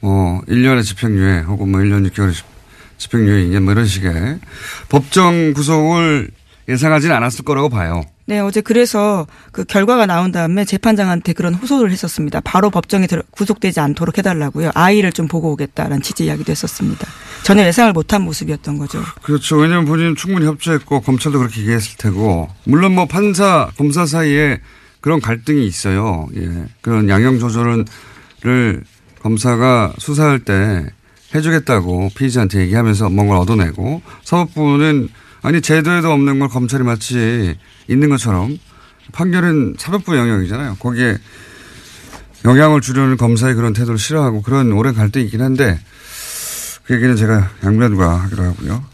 뭐 0.00 0.40
1년의 0.48 0.84
집행유예 0.84 1.40
혹은 1.40 1.70
뭐 1.70 1.80
1년 1.80 2.08
6개월의 2.10 2.34
집- 2.34 2.44
집행유예 2.98 3.58
뭐 3.60 3.72
이런 3.72 3.86
식의 3.86 4.38
법정 4.88 5.52
구속을 5.54 6.30
예상하지는 6.68 7.14
않았을 7.16 7.44
거라고 7.44 7.68
봐요. 7.68 8.02
네, 8.32 8.38
어제 8.38 8.62
그래서 8.62 9.26
그 9.52 9.62
결과가 9.62 10.06
나온 10.06 10.32
다음에 10.32 10.64
재판장한테 10.64 11.34
그런 11.34 11.52
호소를 11.52 11.90
했었습니다. 11.90 12.40
바로 12.40 12.70
법정에 12.70 13.06
구속되지 13.30 13.78
않도록 13.78 14.16
해달라고요. 14.16 14.70
아이를 14.72 15.12
좀 15.12 15.28
보고 15.28 15.52
오겠다라는 15.52 16.00
취지 16.00 16.24
이야기도 16.24 16.50
했었습니다. 16.50 17.06
전혀 17.42 17.62
예상을 17.66 17.92
못한 17.92 18.22
모습이었던 18.22 18.78
거죠. 18.78 19.02
그렇죠. 19.20 19.58
왜냐하면 19.58 19.84
본인은 19.84 20.16
충분히 20.16 20.46
협조했고 20.46 21.02
검찰도 21.02 21.40
그렇게 21.40 21.60
얘기했을 21.60 21.98
테고 21.98 22.48
물론 22.64 22.94
뭐 22.94 23.04
판사 23.04 23.70
검사 23.76 24.06
사이에 24.06 24.62
그런 25.02 25.20
갈등이 25.20 25.66
있어요. 25.66 26.26
예. 26.34 26.64
그런 26.80 27.10
양형 27.10 27.38
조절을 27.38 27.84
검사가 29.20 29.92
수사할 29.98 30.38
때 30.38 30.86
해주겠다고 31.34 32.12
피의자한테 32.16 32.60
얘기하면서 32.60 33.10
뭔가 33.10 33.38
얻어내고 33.40 34.00
사법부는 34.24 35.10
아니 35.42 35.60
제도에도 35.60 36.12
없는 36.12 36.38
걸 36.38 36.48
검찰이 36.48 36.84
마치 36.84 37.56
있는 37.88 38.08
것처럼 38.08 38.58
판결은 39.12 39.74
사법부 39.78 40.16
영역이잖아요. 40.16 40.76
거기에 40.78 41.18
영향을 42.44 42.80
주려는 42.80 43.16
검사의 43.16 43.54
그런 43.54 43.72
태도를 43.72 43.98
싫어하고 43.98 44.42
그런 44.42 44.72
오랜 44.72 44.94
갈등이 44.94 45.26
있긴 45.26 45.42
한데 45.42 45.78
그 46.84 46.94
얘기는 46.94 47.14
제가 47.16 47.50
양면과 47.64 48.22
하기로 48.22 48.42
하고요. 48.42 48.84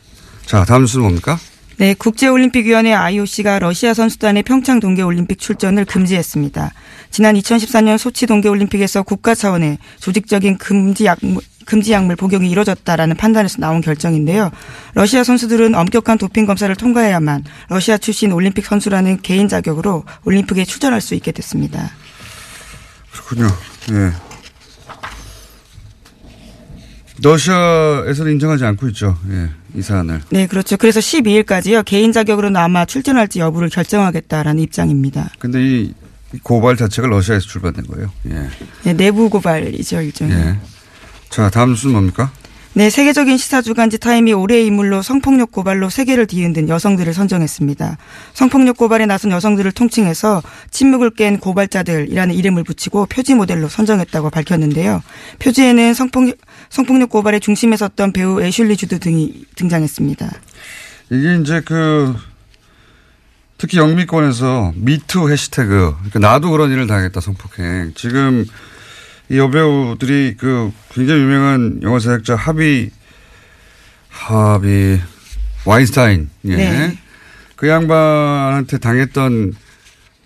자, 0.44 0.64
다음 0.64 0.82
뉴스는 0.82 1.02
뭡니까? 1.02 1.38
네, 1.76 1.94
국제올림픽위원회 1.94 2.92
IOC가 2.92 3.60
러시아 3.60 3.94
선수단의 3.94 4.42
평창 4.42 4.80
동계올림픽 4.80 5.38
출전을 5.38 5.84
금지했습니다. 5.84 6.72
지난 7.10 7.36
2014년 7.36 7.98
소치 7.98 8.26
동계올림픽에서 8.26 9.02
국가 9.04 9.34
차원의 9.34 9.78
조직적인 10.00 10.58
금지 10.58 11.04
약물, 11.04 11.42
금지 11.68 11.92
약물 11.92 12.16
복용이 12.16 12.50
이뤄졌다라는 12.50 13.16
판단에서 13.16 13.58
나온 13.58 13.82
결정인데요. 13.82 14.50
러시아 14.94 15.22
선수들은 15.22 15.74
엄격한 15.74 16.16
도핑 16.16 16.46
검사를 16.46 16.74
통과해야만 16.74 17.44
러시아 17.68 17.98
출신 17.98 18.32
올림픽 18.32 18.64
선수라는 18.64 19.18
개인 19.20 19.48
자격으로 19.48 20.04
올림픽에 20.24 20.64
출전할 20.64 21.02
수 21.02 21.14
있게 21.14 21.30
됐습니다. 21.30 21.90
그렇군요. 23.12 23.48
예. 23.90 24.12
러시아에서는 27.22 28.32
인정하지 28.32 28.64
않고 28.64 28.88
있죠. 28.88 29.18
예, 29.30 29.50
이 29.74 29.82
사안을. 29.82 30.22
네, 30.30 30.46
그렇죠. 30.46 30.78
그래서 30.78 31.00
12일까지요. 31.00 31.84
개인 31.84 32.12
자격으로는 32.12 32.58
아마 32.58 32.86
출전할지 32.86 33.40
여부를 33.40 33.68
결정하겠다라는 33.68 34.62
입장입니다. 34.62 35.28
근데 35.38 35.60
이 35.62 35.94
고발 36.42 36.76
자체가 36.76 37.08
러시아에서 37.08 37.46
출발된 37.46 37.88
거예요. 37.88 38.10
예. 38.30 38.48
네, 38.84 38.94
내부 38.94 39.28
고발이죠, 39.28 40.00
일종의. 40.00 40.34
예. 40.34 40.77
자, 41.30 41.50
다음 41.50 41.70
뉴스는 41.70 41.92
뭡니까? 41.92 42.30
네, 42.74 42.90
세계적인 42.90 43.38
시사 43.38 43.60
주간지 43.60 43.98
타임이 43.98 44.32
올해의 44.32 44.66
인물로 44.66 45.02
성폭력 45.02 45.50
고발로 45.50 45.90
세계를 45.90 46.26
뒤흔든 46.26 46.68
여성들을 46.68 47.12
선정했습니다. 47.12 47.98
성폭력 48.34 48.76
고발에 48.76 49.06
나선 49.06 49.32
여성들을 49.32 49.72
통칭해서 49.72 50.42
침묵을 50.70 51.10
깬 51.10 51.38
고발자들이라는 51.38 52.34
이름을 52.34 52.62
붙이고 52.62 53.06
표지 53.06 53.34
모델로 53.34 53.68
선정했다고 53.68 54.30
밝혔는데요. 54.30 55.02
표지에는 55.40 55.94
성폭력, 55.94 56.36
성폭력 56.70 57.08
고발의 57.08 57.40
중심에 57.40 57.76
섰던 57.76 58.12
배우 58.12 58.40
애슐리 58.40 58.76
주드 58.76 59.00
등이 59.00 59.46
등장했습니다. 59.56 60.30
이게 61.10 61.36
이제 61.36 61.60
그 61.64 62.14
특히 63.56 63.78
영미권에서 63.78 64.74
미투 64.76 65.30
해시태그 65.30 65.94
그러니까 65.96 66.18
나도 66.20 66.50
그런 66.50 66.70
일을 66.70 66.86
당했다 66.86 67.20
성폭행 67.20 67.92
지금 67.96 68.46
이 69.30 69.38
여배우들이 69.38 70.36
그 70.38 70.72
굉장히 70.90 71.22
유명한 71.22 71.80
영화 71.82 71.98
제작자 71.98 72.34
하비 72.34 72.90
하비 74.08 75.00
와인스타인 75.64 76.30
예. 76.46 76.56
네. 76.56 76.98
그 77.56 77.68
양반한테 77.68 78.78
당했던 78.78 79.54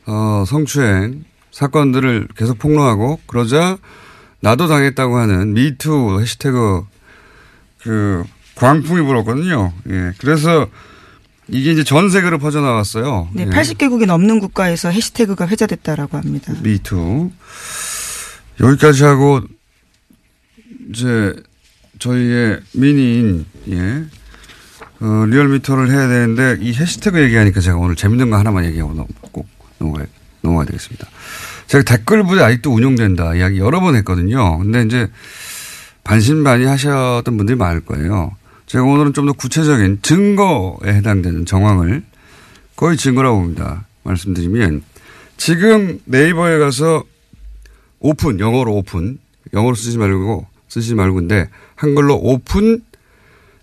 어 0.07 0.45
성추행 0.47 1.25
사건들을 1.51 2.29
계속 2.37 2.59
폭로하고 2.59 3.21
그러자 3.27 3.79
나도 4.41 4.69
당했다고 4.69 5.17
하는 5.17 5.55
미투 5.55 6.21
해시태그 6.21 6.83
그 7.83 8.25
광풍이 8.55 9.03
불었거든요. 9.03 9.73
예. 9.89 10.13
그래서 10.19 10.69
이게 11.49 11.73
이제 11.73 11.85
전 11.85 12.11
세계로 12.11 12.39
퍼져나왔어요. 12.39 13.29
네, 13.33 13.45
예. 13.45 13.51
80개국이 13.51 14.07
넘는 14.07 14.41
국가에서 14.41 14.91
해시태그가 14.91 15.49
회자됐다라고 15.49 16.17
합니다. 16.17 16.53
미투. 16.63 17.31
여기까지 18.61 19.05
하고 19.05 19.41
이제 20.91 21.35
저희의 21.99 22.61
미니인 22.75 23.47
예. 23.71 24.05
어, 25.01 25.27
리얼미터를 25.27 25.91
해야 25.91 26.07
되는데 26.07 26.59
이 26.61 26.73
해시태그 26.73 27.21
얘기하니까 27.23 27.61
제가 27.61 27.77
오늘 27.77 27.97
재밌는 27.97 28.31
거 28.31 28.37
하나만 28.39 28.65
얘기하고 28.67 28.95
넘, 28.95 29.07
꼭 29.33 29.49
넘어가야, 29.79 30.07
넘어가야 30.43 30.67
되겠습니다. 30.67 31.09
제가 31.67 31.83
댓글 31.85 32.23
부대 32.25 32.43
아직도 32.43 32.73
운용된다 32.73 33.35
이야기 33.35 33.59
여러 33.59 33.81
번 33.81 33.97
했거든요. 33.97 34.59
근데 34.59 34.83
이제 34.83 35.09
반신반의 36.05 36.67
하셨던 36.67 37.37
분들이 37.37 37.57
많을 37.57 37.81
거예요. 37.81 38.37
제가 38.67 38.85
오늘은 38.85 39.13
좀 39.13 39.27
더 39.27 39.33
구체적인 39.33 40.01
증거에 40.03 40.87
해당되는 40.95 41.47
정황을 41.47 42.03
거의 42.77 42.97
증거라고 42.97 43.41
봅니다. 43.41 43.87
말씀드리면 44.05 44.83
지금 45.37 46.01
네이버에 46.05 46.59
가서 46.59 47.05
오픈 48.03 48.41
영어로 48.41 48.75
오픈 48.75 49.19
영어로 49.53 49.75
쓰지 49.77 49.97
말고 49.97 50.47
쓰지 50.69 50.95
말고인데 50.95 51.49
한글로 51.77 52.17
오픈 52.17 52.83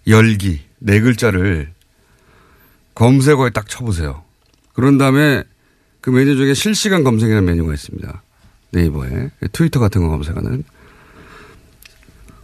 열기 0.07 0.61
네 0.79 1.01
글자를 1.01 1.71
검색어에 2.95 3.51
딱 3.51 3.67
쳐보세요. 3.67 4.23
그런 4.73 4.97
다음에 4.97 5.43
그 5.99 6.09
메뉴 6.09 6.37
중에 6.37 6.53
실시간 6.53 7.03
검색이라는 7.03 7.45
메뉴가 7.45 7.73
있습니다. 7.73 8.23
네이버에 8.71 9.29
트위터 9.51 9.79
같은 9.79 10.01
거 10.01 10.09
검색하는 10.09 10.63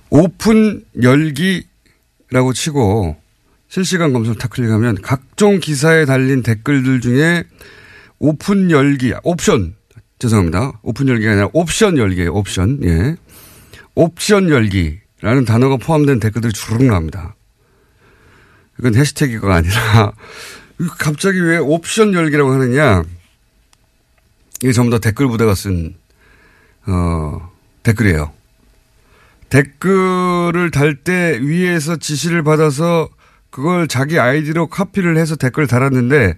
오픈 0.10 0.84
열기라고 1.01 2.53
치고 2.53 3.15
실시간 3.69 4.12
검색을 4.12 4.38
탁 4.38 4.51
클릭하면 4.51 5.01
각종 5.01 5.60
기사에 5.60 6.05
달린 6.05 6.43
댓글들 6.43 6.99
중에 6.99 7.45
오픈 8.19 8.69
열기 8.69 9.13
옵션 9.23 9.74
죄송합니다. 10.19 10.80
오픈 10.82 11.08
열기가 11.08 11.32
아니라 11.32 11.49
옵션 11.54 11.97
열기예요. 11.97 12.34
옵션. 12.34 12.80
예. 12.84 13.15
옵션 13.95 14.49
열기라는 14.49 15.45
단어가 15.45 15.78
포함된 15.78 16.19
댓글들이 16.19 16.54
주르륵 16.54 16.88
나옵니다. 16.88 17.36
이건 18.80 18.95
해시태그가 18.95 19.56
아니라 19.56 20.13
갑자기 20.99 21.39
왜 21.39 21.58
옵션 21.58 22.13
열기라고 22.13 22.51
하느냐. 22.51 23.04
이게 24.62 24.71
전부 24.71 24.91
다 24.91 24.99
댓글 24.99 25.28
부대가 25.28 25.54
쓴, 25.54 25.95
어, 26.88 27.51
댓글이에요. 27.84 28.32
댓글을 29.49 30.71
달 30.71 30.95
때 31.04 31.38
위에서 31.41 31.97
지시를 31.97 32.43
받아서 32.43 33.10
그걸 33.49 33.88
자기 33.88 34.19
아이디로 34.19 34.67
카피를 34.67 35.17
해서 35.17 35.36
댓글을 35.36 35.67
달았는데 35.67 36.36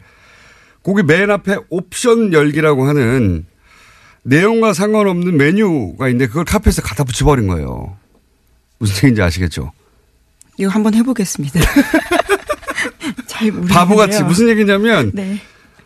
거기 0.83 1.03
맨 1.03 1.31
앞에 1.31 1.57
옵션 1.69 2.33
열기라고 2.33 2.87
하는 2.87 3.45
내용과 4.31 4.73
상관없는 4.73 5.37
메뉴가 5.37 6.09
있는데 6.09 6.27
그걸 6.27 6.43
카피해서 6.43 6.81
갖다 6.81 7.03
붙여버린 7.05 7.47
거예요. 7.47 7.95
무슨 8.77 8.95
얘기인지 8.97 9.21
아시겠죠? 9.21 9.71
이거 10.57 10.69
한번 10.69 10.93
해보겠습니다. 10.95 11.59
잘 13.27 13.47
모르겠는데요. 13.51 13.73
바보같이 13.73 14.23
무슨 14.23 14.49
얘기냐면 14.49 15.11
네. 15.13 15.39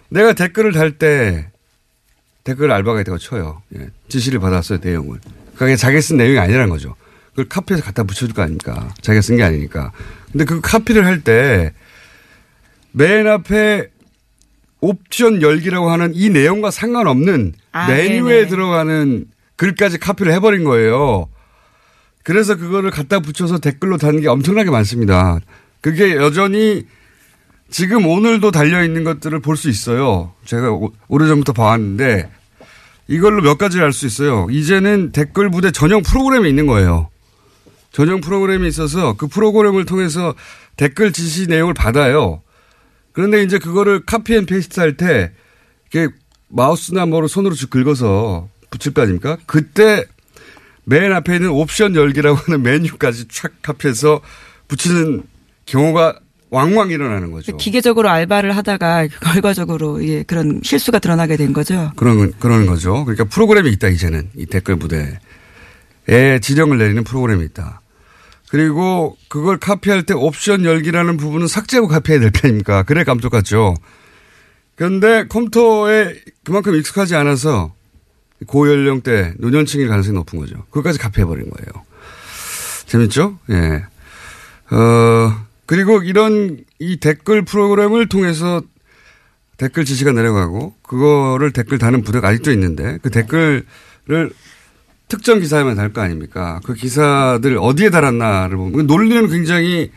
내가 0.10 0.34
댓글을 0.34 0.71
달 0.71 0.97
때 0.97 1.49
댓글 2.43 2.71
알바가 2.71 3.01
있다고 3.01 3.19
쳐요. 3.19 3.62
예, 3.77 3.89
지시를 4.10 4.39
받았어요 4.39 4.80
내용을. 4.82 5.19
그게 5.56 5.75
자기 5.75 6.01
쓴 6.01 6.17
내용이 6.17 6.39
아니라는 6.39 6.69
거죠. 6.69 6.95
그걸 7.30 7.47
카피해서 7.47 7.86
갖다 7.86 8.04
붙여줄 8.04 8.34
거 8.34 8.41
아닙니까? 8.41 8.91
자기가 9.01 9.21
쓴 9.21 9.38
게 9.38 9.43
아니니까. 9.43 9.91
근데 10.32 10.45
그 10.45 10.60
카피를 10.62 11.06
할 11.06 11.21
때 11.23 11.71
맨 12.93 13.27
앞에 13.27 13.89
옵션 14.82 15.41
열기라고 15.41 15.89
하는 15.91 16.12
이 16.15 16.30
내용과 16.30 16.72
상관없는 16.72 17.54
아, 17.72 17.88
메뉴에 17.88 18.36
네네. 18.36 18.48
들어가는 18.48 19.26
글까지 19.56 20.00
카피를 20.00 20.34
해버린 20.34 20.63
거예요. 20.63 21.28
그래서 22.24 22.56
그거를 22.56 22.91
갖다 22.91 23.20
붙여서 23.20 23.60
댓글로 23.60 23.98
다는 23.98 24.22
게 24.22 24.28
엄청나게 24.28 24.70
많습니다. 24.72 25.39
그게 25.82 26.15
여전히 26.15 26.86
지금 27.70 28.06
오늘도 28.06 28.52
달려있는 28.52 29.04
것들을 29.04 29.39
볼 29.39 29.56
수 29.56 29.70
있어요. 29.70 30.34
제가 30.46 30.72
오- 30.72 30.91
오래전부터 31.08 31.54
봐왔는데 31.54 32.30
이걸로 33.08 33.41
몇 33.41 33.58
가지를 33.58 33.86
알 33.86 33.94
수 33.94 34.06
있어요. 34.06 34.48
이제는 34.52 35.12
댓글 35.12 35.50
부대 35.50 35.72
전용 35.72 36.02
프로그램이 36.02 36.50
있는 36.50 36.65
거예요. 36.67 37.10
전용 37.91 38.22
프로그램이 38.22 38.67
있어서 38.67 39.13
그 39.17 39.28
프로그램을 39.28 39.86
통해서 39.86 40.34
댓글 40.78 41.12
지시 41.12 41.48
내용을 41.48 41.74
받아요. 41.74 42.41
그런데 43.13 43.43
이제 43.43 43.58
그거를 43.60 44.02
copy 44.06 44.36
and 44.36 44.45
paste 44.45 44.80
할 44.80 44.95
때 44.97 45.32
이게 45.89 46.08
마우스나 46.50 47.06
뭐로 47.06 47.28
손으로 47.28 47.56
쭉 47.56 47.69
긁어서 47.69 48.47
붙일 48.69 48.93
거 48.93 49.02
아닙니까? 49.02 49.38
그때 49.45 50.06
맨 50.86 51.12
앞에 51.13 51.36
있는 51.36 51.50
옵션 51.50 51.95
열기라고 51.95 52.38
하는 52.38 52.62
메뉴까지 52.63 53.28
촥 53.28 53.52
합해서 53.63 54.21
붙이는 54.67 55.24
경우가 55.65 56.19
왕왕 56.50 56.89
일어나는 56.89 57.32
거죠. 57.32 57.56
기계적으로 57.56 58.10
알바를 58.10 58.56
하다가 58.58 59.08
결과적으로 59.08 60.04
예, 60.06 60.24
그런 60.24 60.60
실수가 60.63 61.00
드러나게 61.00 61.38
된 61.38 61.54
거죠. 61.54 61.91
그런 61.95 62.34
그런 62.39 62.65
거죠. 62.65 63.06
그러니까 63.06 63.24
프로그램이 63.26 63.69
있다 63.71 63.88
이제는 63.88 64.30
이 64.36 64.45
댓글 64.45 64.76
부대에 64.78 66.39
지령을 66.41 66.78
내리는 66.78 67.04
프로그램이 67.06 67.45
있다. 67.45 67.80
그리고 68.51 69.17
그걸 69.29 69.57
카피할 69.57 70.03
때 70.03 70.13
옵션 70.13 70.65
열기라는 70.65 71.15
부분은 71.15 71.47
삭제하고 71.47 71.87
카피해야 71.87 72.19
될 72.19 72.31
편입니까? 72.31 72.83
그래 72.83 73.05
감쪽 73.05 73.29
같죠. 73.29 73.75
그런데 74.75 75.25
컴퓨터에 75.29 76.15
그만큼 76.43 76.75
익숙하지 76.75 77.15
않아서 77.15 77.73
고연령대 78.47 79.35
노년층일 79.37 79.87
가능성이 79.87 80.15
높은 80.15 80.37
거죠. 80.37 80.65
그것까지 80.65 80.99
카피해버린 80.99 81.49
거예요. 81.49 81.85
재밌죠? 82.87 83.39
예. 83.51 83.85
어, 84.75 85.45
그리고 85.65 86.03
이런 86.03 86.57
이 86.77 86.97
댓글 86.97 87.45
프로그램을 87.45 88.09
통해서 88.09 88.61
댓글 89.55 89.85
지시가 89.85 90.11
내려가고 90.11 90.75
그거를 90.81 91.53
댓글 91.53 91.77
다는 91.77 92.01
부대가 92.01 92.27
아직도 92.27 92.51
있는데 92.51 92.97
그 93.01 93.11
댓글을 93.11 93.63
특정 95.12 95.39
기사에만 95.41 95.76
달 95.76 95.91
거 95.91 96.00
아닙니까? 96.00 96.62
그 96.63 96.74
기사들 96.74 97.58
어디에 97.60 97.89
달았나를 97.89 98.56
보면 98.56 98.71
그 98.71 98.82
논리는 98.84 99.28
굉장히 99.28 99.91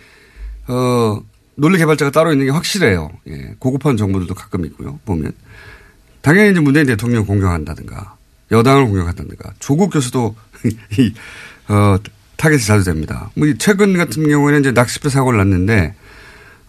어 0.66 1.22
논리 1.54 1.78
개발자가 1.78 2.10
따로 2.10 2.32
있는 2.32 2.46
게 2.46 2.50
확실해요. 2.50 3.12
예. 3.28 3.54
고급한 3.60 3.96
정보들도 3.96 4.34
가끔 4.34 4.64
있고요. 4.66 4.98
보면 5.04 5.32
당연히 6.20 6.50
이제 6.50 6.58
문재인 6.58 6.86
대통령 6.86 7.24
공격한다든가 7.26 8.16
여당을 8.50 8.86
공격한다든가 8.86 9.52
조국 9.60 9.90
교수도 9.92 10.34
이, 10.98 11.14
어, 11.68 11.96
타겟이 12.36 12.62
자주 12.62 12.82
됩니다. 12.84 13.30
뭐 13.36 13.46
최근 13.58 13.96
같은 13.96 14.26
경우에는 14.26 14.60
이제 14.60 14.72
낚싯배 14.72 15.10
사고를 15.10 15.38
났는데 15.38 15.94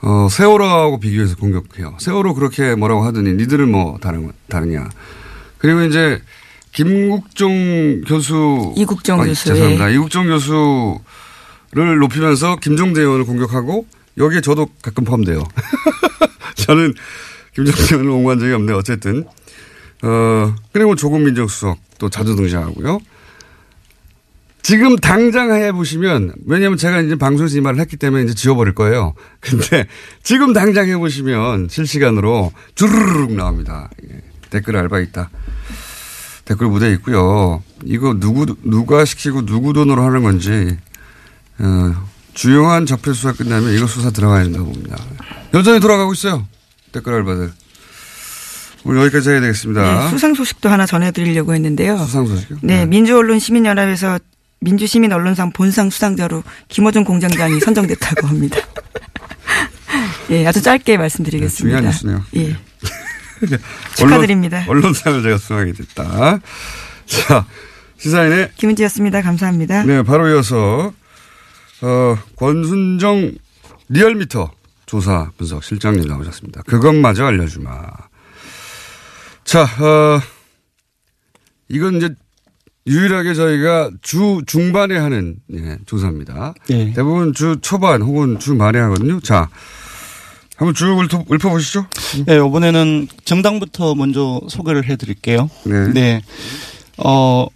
어, 0.03 0.27
세월호하고 0.29 0.99
비교해서 0.99 1.35
공격해요. 1.35 1.97
세월호 1.99 2.35
그렇게 2.35 2.75
뭐라고 2.75 3.03
하더니 3.05 3.33
니들은 3.33 3.71
뭐 3.71 3.97
다른 3.99 4.31
다르냐. 4.49 4.87
그리고 5.57 5.81
이제 5.81 6.21
김국종 6.75 8.01
교수 8.05 8.73
이국종 8.75 9.21
아, 9.21 9.25
교수, 9.25 9.45
죄송합니다. 9.45 9.89
예. 9.89 9.95
이국종 9.95 10.27
교수를 10.27 11.99
높이면서 11.99 12.57
김종대 12.57 13.01
의원을 13.01 13.25
공격하고 13.25 13.87
여기에 14.17 14.41
저도 14.41 14.67
가끔 14.81 15.05
포함돼요. 15.05 15.41
저는 16.55 16.93
김종대 17.53 17.95
의원을 17.95 18.11
옹호한 18.11 18.39
적이 18.39 18.53
없는데 18.53 18.73
어쨌든 18.73 19.25
어 20.03 20.53
그리고 20.73 20.95
조국 20.95 21.21
민정 21.21 21.47
수석 21.47 21.77
또 21.97 22.09
자주 22.09 22.35
등장하고요. 22.35 22.99
지금 24.61 24.95
당장 24.95 25.53
해보시면, 25.53 26.33
왜냐면 26.47 26.75
제가 26.75 26.99
이제 27.01 27.15
방송에서 27.15 27.55
이 27.55 27.61
말을 27.61 27.79
했기 27.79 27.97
때문에 27.97 28.23
이제 28.23 28.33
지워버릴 28.33 28.73
거예요. 28.73 29.13
근데 29.39 29.85
지금 30.23 30.53
당장 30.53 30.87
해보시면 30.89 31.67
실시간으로 31.69 32.51
주르륵 32.73 33.33
나옵니다. 33.33 33.91
예. 34.09 34.21
댓글 34.49 34.75
알바 34.75 35.01
있다. 35.01 35.29
댓글 36.45 36.67
무대 36.67 36.91
있고요. 36.93 37.63
이거 37.83 38.15
누구, 38.19 38.55
누가 38.63 39.03
시키고 39.03 39.45
누구 39.45 39.73
돈으로 39.73 40.03
하는 40.03 40.23
건지, 40.23 40.77
어, 41.57 41.93
주요한 42.33 42.85
적폐 42.85 43.13
수사 43.13 43.33
끝나면 43.33 43.73
이거 43.73 43.87
수사 43.87 44.11
들어가야 44.11 44.43
된다고 44.43 44.65
봅니다. 44.65 44.97
여전히 45.53 45.79
돌아가고 45.79 46.13
있어요. 46.13 46.47
댓글 46.91 47.13
알바들. 47.15 47.51
오늘 48.83 49.01
여기까지 49.01 49.29
해야 49.31 49.41
되겠습니다. 49.41 50.03
네, 50.03 50.09
수상 50.11 50.35
소식도 50.35 50.69
하나 50.69 50.85
전해드리려고 50.85 51.55
했는데요. 51.55 51.97
수상 51.97 52.27
소식이요? 52.27 52.59
네, 52.61 52.85
민주언론 52.85 53.39
시민연합에서 53.39 54.19
민주시민 54.59 55.11
언론상 55.11 55.51
본상 55.53 55.89
수상자로 55.89 56.43
김호중 56.69 57.03
공장장이 57.03 57.59
선정됐다고 57.59 58.27
합니다. 58.27 58.59
예, 60.29 60.45
아주 60.45 60.61
짧게 60.61 60.97
말씀드리겠습니다. 60.97 61.81
네, 61.81 61.91
중요한 61.91 62.17
뉴스네요. 62.19 62.23
예. 62.37 62.55
축하드립니다. 63.95 64.65
언론, 64.67 64.83
언론상을 64.83 65.23
제가 65.23 65.37
수상하게 65.37 65.73
됐다. 65.73 66.39
자, 67.05 67.45
시사인의 67.97 68.51
김은지였습니다. 68.55 69.21
감사합니다. 69.21 69.83
네, 69.83 70.03
바로 70.03 70.27
이어서 70.29 70.93
어, 71.81 72.17
권순정 72.35 73.33
리얼미터 73.89 74.51
조사 74.85 75.31
분석 75.37 75.63
실장님 75.63 76.07
나오셨습니다. 76.07 76.63
그것마저 76.63 77.25
알려주마. 77.25 77.71
자, 79.43 79.63
어, 79.63 80.21
이건 81.69 81.97
이제 81.97 82.09
유일하게 82.87 83.33
저희가 83.33 83.91
주 84.01 84.41
중반에 84.45 84.97
하는 84.97 85.37
예, 85.53 85.77
조사입니다. 85.85 86.53
네. 86.67 86.93
대부분 86.93 87.33
주 87.33 87.57
초반 87.61 88.01
혹은 88.01 88.37
주 88.37 88.53
말에 88.53 88.79
하거든요. 88.79 89.19
자, 89.21 89.49
한번 90.55 90.73
쭉 90.73 90.99
읊어, 91.01 91.25
읊어 91.31 91.49
보시죠. 91.49 91.85
네, 92.25 92.35
이번에는 92.35 93.07
정당부터 93.25 93.95
먼저 93.95 94.41
소개를 94.47 94.85
해드릴게요. 94.85 95.49
네. 95.65 95.87
네. 95.93 96.21
어, 96.97 97.47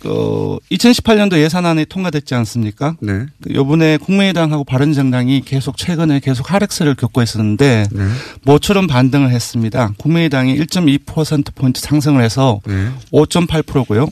그 0.00 0.58
2018년도 0.70 1.38
예산안이 1.38 1.84
통과됐지 1.86 2.34
않습니까? 2.36 2.94
네. 3.00 3.26
그 3.42 3.52
요번에 3.52 3.96
국민의당하고 3.96 4.64
바른정당이 4.64 5.42
계속 5.42 5.76
최근에 5.76 6.20
계속 6.20 6.52
하락세를 6.52 6.94
겪고 6.94 7.20
있었는데 7.22 7.86
네. 7.90 8.08
모처럼 8.44 8.86
반등을 8.86 9.30
했습니다. 9.30 9.92
국민의당이 9.98 10.56
1.2%포인트 10.58 11.80
상승을 11.80 12.22
해서 12.22 12.60
네. 12.66 12.88
5.8%고요. 13.12 14.06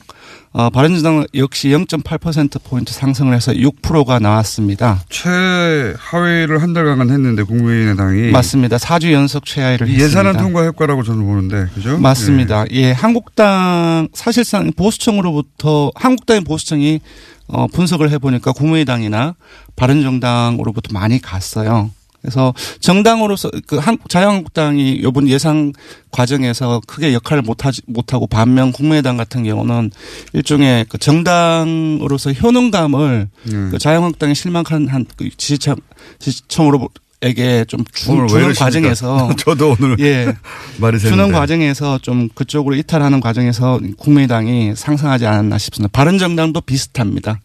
어, 0.57 0.71
바른정당 0.71 1.27
역시 1.35 1.67
0.8%포인트 1.69 2.91
상승을 2.91 3.35
해서 3.35 3.51
6%가 3.51 4.17
나왔습니다. 4.17 5.03
최하위를 5.07 6.63
한 6.63 6.73
달간 6.73 7.11
했는데 7.11 7.43
국민의당이 7.43 8.31
맞습니다. 8.31 8.77
4주 8.77 9.11
연속 9.11 9.45
최하위를 9.45 9.85
했습니다. 9.85 10.03
예산안 10.03 10.37
통과 10.37 10.65
효과라고 10.65 11.03
저는 11.03 11.23
보는데 11.23 11.67
그죠? 11.75 11.99
맞습니다. 11.99 12.65
예, 12.71 12.91
한국당 12.91 14.07
사실상 14.15 14.71
보수청으로부터 14.73 15.91
한국당의 15.93 16.41
보수청이 16.43 17.01
어, 17.49 17.67
분석을 17.67 18.09
해보니까 18.09 18.51
국민의당이나 18.51 19.35
바른정당으로부터 19.75 20.91
많이 20.91 21.21
갔어요. 21.21 21.91
그래서 22.27 22.53
정당으로서 22.81 23.49
그 23.67 23.77
한, 23.77 23.97
자유한국당이 24.09 24.95
이번 24.95 25.29
예상 25.29 25.71
과정에서 26.11 26.81
크게 26.85 27.13
역할을 27.13 27.41
못하지 27.41 27.81
못하고 27.87 28.27
반면 28.27 28.73
국민의당 28.73 29.15
같은 29.15 29.45
경우는 29.45 29.91
일종의 30.33 30.85
그 30.89 30.97
정당으로서 30.97 32.33
효능감을 32.33 33.29
음. 33.47 33.69
그 33.71 33.77
자유한국당에 33.77 34.33
실망한 34.33 34.87
한 34.89 35.05
그 35.15 35.29
지지청 35.37 35.77
지지청으로 36.19 36.89
에게 37.21 37.65
좀 37.67 37.83
주, 37.93 38.11
이러십니까? 38.11 38.53
과정에서 38.53 39.31
저도 39.39 39.75
오늘 39.79 39.99
예 40.01 40.31
말이 40.77 40.99
주는. 40.99 41.31
과정에서 41.31 41.97
좀 41.99 42.29
그쪽으로 42.35 42.75
이탈하는 42.75 43.21
과정에서 43.21 43.79
국민의당이 43.97 44.75
상승하지 44.75 45.25
않았나 45.25 45.57
싶습니다. 45.57 45.89
바른정당도 45.91 46.61
비슷합니다. 46.61 47.39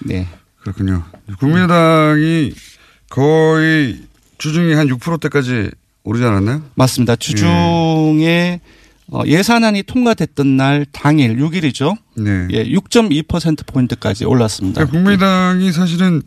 네. 0.00 0.26
그렇군요. 0.62 1.04
국민의당이 1.38 2.54
거의 3.08 4.00
주중에 4.44 4.74
한 4.74 4.88
6%대까지 4.88 5.70
오르지 6.02 6.22
않았나요? 6.22 6.60
맞습니다. 6.74 7.16
주중에 7.16 8.60
어, 9.10 9.22
예산안이 9.24 9.84
통과됐던 9.84 10.58
날 10.58 10.84
당일 10.92 11.38
6일이죠. 11.38 11.96
네. 12.18 12.46
예, 12.50 12.64
6.2% 12.64 13.66
포인트까지 13.66 14.26
올랐습니다. 14.26 14.84
그러니까 14.84 14.92
국민의당이 14.98 15.72
사실은 15.72 16.20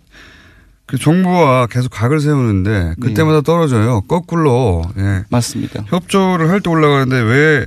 그 0.88 0.98
정부와 0.98 1.68
계속 1.68 1.90
각을 1.90 2.20
세우는데 2.20 2.96
그때마다 3.00 3.42
떨어져요. 3.42 4.02
거꾸로. 4.02 4.82
예. 4.98 5.24
맞습니다. 5.30 5.84
협조를 5.88 6.50
할 6.50 6.62
때 6.62 6.72
올라가는데 6.72 7.20
왜 7.22 7.66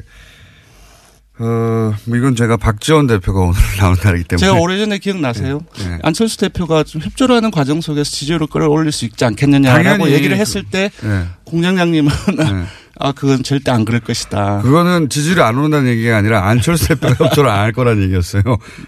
어, 1.42 1.94
뭐 2.05 2.16
이건 2.18 2.37
제가 2.37 2.57
박지원 2.59 3.07
대표가 3.07 3.40
오늘 3.40 3.55
나온 3.81 3.96
날이기 4.03 4.24
때문에. 4.24 4.46
제가 4.46 4.59
오래전에 4.61 4.98
기억나세요? 4.98 5.61
네. 5.79 5.98
안철수 6.03 6.37
대표가 6.38 6.83
좀 6.85 7.00
협조를 7.00 7.35
하는 7.37 7.50
과정 7.50 7.81
속에서 7.81 8.11
지지율을 8.11 8.46
끌어올릴 8.48 8.92
수 8.92 9.07
있지 9.07 9.24
않겠느냐라고 9.24 10.11
얘기를 10.11 10.37
그- 10.37 10.40
했을 10.40 10.62
때 10.64 10.90
네. 11.03 11.24
공장장님은 11.44 12.11
아 13.03 13.12
그건 13.12 13.42
절대 13.42 13.70
안 13.70 13.87
그럴 13.87 14.00
것이다. 14.00 14.61
그거는 14.62 15.09
지지율이 15.09 15.40
안 15.40 15.57
오른다는 15.57 15.90
얘기가 15.90 16.18
아니라 16.18 16.46
안철수 16.46 16.88
대표가 16.88 17.14
협조를 17.24 17.48
안 17.48 17.61
할 17.61 17.72
거라는 17.72 18.03
얘기였어요. 18.05 18.42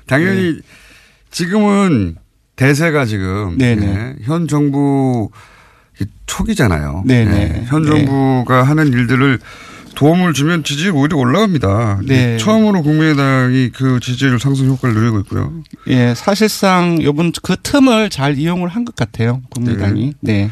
당연히 0.06 0.60
지금은 1.30 2.16
대세가 2.56 3.06
지금 3.06 3.56
네네. 3.56 3.86
예, 3.86 4.16
현 4.24 4.46
정부 4.46 5.30
초기잖아요. 6.26 7.04
네네. 7.06 7.36
예, 7.36 7.64
현 7.66 7.86
정부가 7.86 8.62
하는 8.64 8.88
일들을 8.92 9.38
도움을 9.94 10.32
주면 10.32 10.64
지지율 10.64 10.94
오히려 10.94 11.16
올라갑니다. 11.18 12.00
네. 12.06 12.36
처음으로 12.38 12.82
국민의당이 12.82 13.70
그 13.70 14.00
지지율 14.00 14.38
상승 14.38 14.66
효과를 14.68 14.94
누리고 14.94 15.20
있고요. 15.20 15.52
예, 15.88 16.14
사실상 16.16 16.98
이번 17.00 17.32
그 17.42 17.56
틈을 17.62 18.10
잘 18.10 18.38
이용을 18.38 18.68
한 18.68 18.84
것 18.84 18.96
같아요. 18.96 19.42
국민의당이. 19.50 20.14
네. 20.20 20.50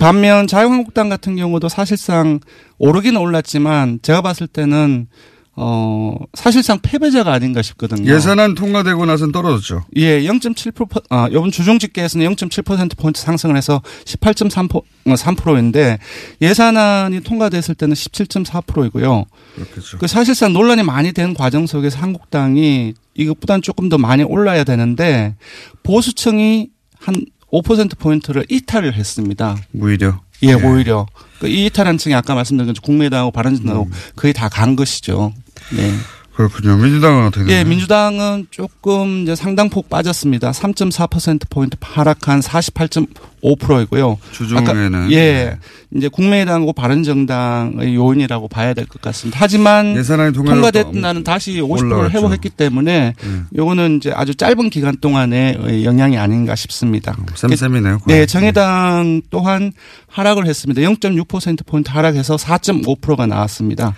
반면 0.00 0.46
자유한국당 0.46 1.08
같은 1.10 1.36
경우도 1.36 1.68
사실상 1.68 2.40
오르기는 2.78 3.20
올랐지만 3.20 3.98
제가 4.00 4.22
봤을 4.22 4.46
때는 4.46 5.06
어, 5.54 6.16
사실상 6.34 6.78
패배자가 6.80 7.30
아닌가 7.32 7.60
싶거든요. 7.60 8.10
예산안 8.10 8.54
통과되고 8.54 9.04
나선 9.04 9.32
떨어졌죠. 9.32 9.84
예, 9.96 10.22
0.7%, 10.22 11.02
아, 11.10 11.28
이번 11.30 11.50
주중 11.50 11.78
집계에서는 11.78 12.26
0.7%포인트 12.34 13.20
상승을 13.20 13.56
해서 13.56 13.82
18.3%인데 14.06 15.98
예산안이 16.40 17.20
통과됐을 17.20 17.74
때는 17.74 17.94
17.4%이고요. 17.94 19.26
그렇겠죠. 19.54 19.98
그 19.98 20.06
사실상 20.06 20.52
논란이 20.52 20.82
많이 20.84 21.12
된 21.12 21.34
과정 21.34 21.66
속에서 21.66 21.98
한국당이 21.98 22.94
이것보다는 23.14 23.60
조금 23.62 23.88
더 23.88 23.98
많이 23.98 24.22
올라야 24.22 24.64
되는데 24.64 25.34
보수층이 25.82 26.68
한 26.98 27.14
5%포인트를 27.52 28.46
이탈을 28.48 28.94
했습니다. 28.94 29.56
무히려. 29.72 30.20
예, 30.44 30.54
오히려. 30.54 31.06
그이 31.40 31.66
이탈한 31.66 31.98
층이 31.98 32.14
아까 32.14 32.34
말씀드린 32.34 32.72
국민의당하고 32.82 33.30
바른정당하고 33.32 33.86
음. 33.86 33.92
거의 34.16 34.32
다 34.32 34.48
간 34.48 34.74
것이죠. 34.76 35.32
네. 35.70 35.92
그렇군요. 36.34 36.78
민주당은 36.78 37.26
어떻게 37.26 37.44
되나요? 37.44 37.58
예, 37.58 37.64
민주당은 37.64 38.46
조금 38.50 39.22
이제 39.22 39.36
상당폭 39.36 39.90
빠졌습니다. 39.90 40.50
3.4%포인트 40.52 41.76
하락한 41.78 42.40
48.5%이고요. 42.40 44.18
주중에는. 44.32 45.08
네. 45.08 45.14
예. 45.14 45.58
이제 45.94 46.08
국민의당하고 46.08 46.72
바른정당의 46.72 47.94
요인이라고 47.94 48.48
봐야 48.48 48.72
될 48.72 48.86
것 48.86 49.02
같습니다. 49.02 49.38
하지만 49.42 49.94
예산안이 49.94 50.32
통과됐다는 50.32 51.22
다시 51.22 51.60
50%를 51.60 51.92
올라갔죠. 51.92 52.16
회복했기 52.16 52.48
때문에 52.48 53.14
음. 53.24 53.46
요거는 53.54 53.98
이제 53.98 54.10
아주 54.14 54.34
짧은 54.34 54.70
기간 54.70 54.96
동안의 54.98 55.84
영향이 55.84 56.16
아닌가 56.16 56.54
싶습니다. 56.56 57.14
쌤쌤이네요. 57.34 58.00
네, 58.06 58.24
정의당 58.24 59.20
또한 59.28 59.72
하락을 60.08 60.46
했습니다. 60.46 60.80
0.6%포인트 60.80 61.90
하락해서 61.90 62.36
4.5%가 62.36 63.26
나왔습니다. 63.26 63.94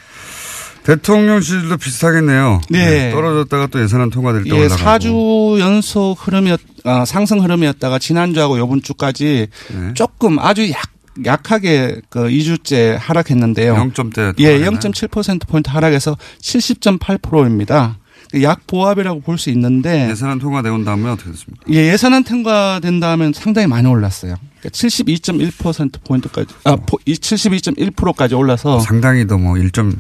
대통령 0.85 1.41
지지도 1.41 1.77
비슷하겠네요. 1.77 2.61
네. 2.71 3.11
떨어졌다가 3.11 3.67
또 3.69 3.83
예산안 3.83 4.11
통과될 4.11 4.45
때 4.45 4.51
예, 4.51 4.67
올라가고. 4.67 4.83
4주 4.83 5.59
연속 5.59 6.15
흐름이었, 6.27 6.61
아, 6.85 7.05
상승 7.05 7.43
흐름이었다가 7.43 7.99
지난주하고 7.99 8.59
요번 8.59 8.83
주까지 8.83 9.49
네. 9.73 9.95
조금 9.95 10.39
아주 10.39 10.71
약, 10.71 10.83
약하게 11.25 12.01
그 12.11 12.25
2주째 12.29 12.97
하락했는데요. 13.01 13.75
0점대. 13.77 14.35
예, 14.41 14.61
0.7%포인트 14.61 15.71
하락해서 15.71 16.17
70.8%입니다. 16.43 17.97
약 18.43 18.67
보합이라고 18.67 19.21
볼 19.21 19.39
수 19.39 19.49
있는데. 19.51 20.11
예산안 20.11 20.39
통과되고 20.41 20.85
다음에 20.85 21.09
어떻게 21.09 21.31
됐습니까? 21.31 21.65
예, 21.71 21.93
예산안 21.93 22.25
통과된 22.25 22.99
다음엔 23.01 23.33
상당히 23.33 23.69
많이 23.69 23.87
올랐어요. 23.89 24.35
그러니까 24.61 24.69
72.1%포인트까지, 24.71 26.55
아, 26.65 26.77
72.1%까지 26.77 28.35
올라서. 28.35 28.81
상당히 28.81 29.27
더뭐 29.27 29.55
1점. 29.55 29.95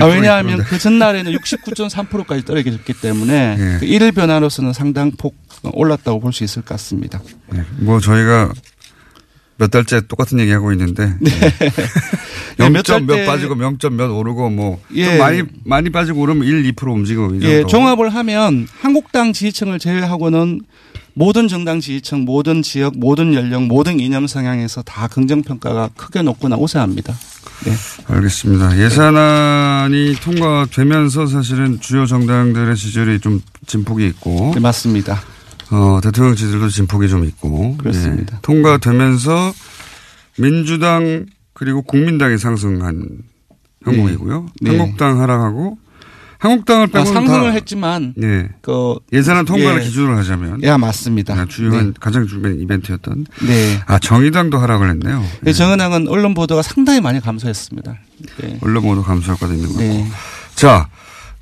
아, 0.00 0.06
왜냐하면 0.06 0.62
그 0.64 0.78
전날에는 0.78 1.32
69.3%까지 1.32 2.44
떨어졌기 2.44 2.94
때문에 2.94 3.56
예. 3.58 3.76
그 3.78 3.84
일일 3.86 4.12
변화로서는 4.12 4.72
상당폭 4.72 5.34
올랐다고 5.72 6.20
볼 6.20 6.32
수 6.32 6.44
있을 6.44 6.62
것 6.62 6.68
같습니다. 6.74 7.20
네. 7.50 7.62
뭐 7.78 8.00
저희가 8.00 8.52
몇 9.58 9.70
달째 9.70 10.00
똑같은 10.06 10.40
얘기 10.40 10.50
하고 10.50 10.72
있는데. 10.72 11.12
네, 11.20 11.30
0점 12.58 13.04
몇 13.06 13.16
몇, 13.16 13.26
빠지고 13.26 13.54
0점 13.54 13.92
몇 13.92 14.06
오르고 14.10 14.50
뭐. 14.50 14.80
예. 14.94 15.04
좀 15.04 15.18
많이, 15.18 15.42
많이 15.64 15.90
빠지고 15.90 16.22
오르면 16.22 16.46
1, 16.46 16.72
2% 16.72 16.92
움직이고. 16.92 17.26
이 17.34 17.40
정도. 17.40 17.46
예, 17.48 17.64
종합을 17.64 18.08
하면 18.08 18.66
한국당 18.80 19.32
지지층을 19.32 19.78
제외하고는 19.78 20.62
모든 21.14 21.48
정당 21.48 21.80
지지층, 21.80 22.24
모든 22.24 22.62
지역, 22.62 22.94
모든 22.96 23.34
연령, 23.34 23.68
모든 23.68 24.00
이념 24.00 24.26
성향에서 24.26 24.82
다 24.82 25.08
긍정 25.08 25.42
평가가 25.42 25.90
크게 25.96 26.22
높거나 26.22 26.56
우세합니다. 26.56 27.14
네. 27.64 27.72
알겠습니다. 28.06 28.78
예산안이 28.78 30.16
통과되면서 30.22 31.26
사실은 31.26 31.80
주요 31.80 32.06
정당들의 32.06 32.76
지지율이 32.76 33.20
좀 33.20 33.40
진폭이 33.66 34.06
있고. 34.08 34.52
네, 34.54 34.60
맞습니다. 34.60 35.20
어, 35.70 36.00
대통령 36.02 36.34
지지율도 36.34 36.68
진폭이 36.68 37.08
좀 37.08 37.24
있고. 37.24 37.76
그렇습니다. 37.76 38.36
예. 38.36 38.40
통과되면서 38.42 39.52
민주당 40.38 41.26
그리고 41.52 41.82
국민당이 41.82 42.38
상승한 42.38 43.06
형국이고요. 43.84 44.46
네. 44.62 44.76
한국당 44.76 45.20
하락하고 45.20 45.78
한국당을 46.42 46.86
아, 46.86 46.86
빼고는 46.86 47.12
상승을 47.12 47.50
다 47.50 47.50
했지만 47.50 48.14
예. 48.20 48.48
그 48.62 48.96
예산안 49.12 49.44
통과를 49.44 49.80
예. 49.80 49.84
기준으로 49.84 50.16
하자면 50.18 50.60
예, 50.64 50.76
맞습니다. 50.76 51.34
아, 51.34 51.46
주요한 51.46 51.94
가장 52.00 52.26
중요한 52.26 52.60
이벤트였던 52.60 53.26
네. 53.46 53.80
아 53.86 54.00
정의당도 54.00 54.58
하락을 54.58 54.90
했네요. 54.90 55.24
네. 55.42 55.52
정은항은 55.52 56.08
언론 56.08 56.34
보도가 56.34 56.62
상당히 56.62 57.00
많이 57.00 57.20
감소했습니다. 57.20 57.96
네. 58.38 58.58
언론 58.60 58.82
모두 58.82 59.04
감소 59.04 59.32
효과도 59.32 59.54
있는 59.54 59.68
거고. 59.68 59.78
네. 59.78 60.04
자 60.56 60.88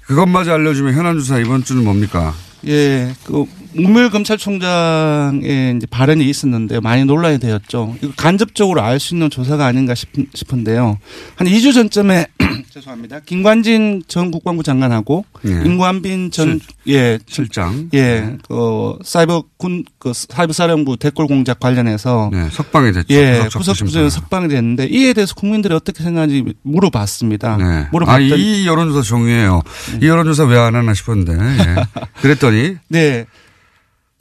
그것마저 0.07 0.53
알려주면 0.53 0.93
현안 0.93 1.19
조사 1.19 1.39
이번 1.39 1.65
주는 1.65 1.83
뭡니까? 1.83 2.35
예, 2.67 3.15
그 3.25 3.47
문무일 3.73 4.11
검찰총장의 4.11 5.77
이제 5.77 5.87
발언이 5.91 6.29
있었는데 6.29 6.81
많이 6.81 7.05
논란이 7.05 7.39
되었죠. 7.39 7.97
이거 8.03 8.13
간접적으로 8.17 8.83
알 8.83 9.01
수 9.01 9.15
있는 9.15 9.31
조사가 9.31 9.65
아닌가 9.65 9.95
싶, 9.95 10.09
싶은데요. 10.35 10.99
한 11.37 11.47
2주 11.47 11.73
전쯤에 11.73 12.27
죄송합니다. 12.71 13.21
김관진 13.21 14.03
전 14.09 14.31
국방부 14.31 14.63
장관하고 14.63 15.25
예. 15.47 15.51
임관빈 15.65 16.31
전 16.33 16.61
예, 16.89 17.19
실장 17.27 17.89
예, 17.95 18.37
그 18.49 18.97
사이버 19.05 19.45
군 19.57 19.85
그 19.99 20.13
사이버 20.15 20.53
사령부 20.55 20.97
댓글 20.97 21.27
공작 21.27 21.61
관련해서 21.61 22.31
네, 22.33 22.49
석방이 22.51 22.91
됐죠. 22.93 23.07
예, 23.15 23.41
구속 23.45 23.59
구속 23.59 23.75
적부심사. 23.75 23.85
부서에 23.85 24.09
석방이 24.11 24.49
됐는데 24.49 24.87
이에 24.87 25.13
대해서 25.13 25.35
국민들이 25.35 25.75
어떻게 25.75 26.03
생각하는지 26.03 26.55
물어봤습니다. 26.63 27.57
네. 27.59 27.65
아, 27.65 27.89
물어봤더니 27.93 28.63
이 28.63 28.67
여론조사 28.67 29.03
종이에요. 29.03 29.61
이 30.03 30.07
여론조사 30.07 30.45
왜 30.45 30.57
안 30.59 30.75
하나 30.75 30.93
싶었는데. 30.95 31.33
예. 31.33 31.77
그랬더니 32.21 32.77
네. 32.89 33.27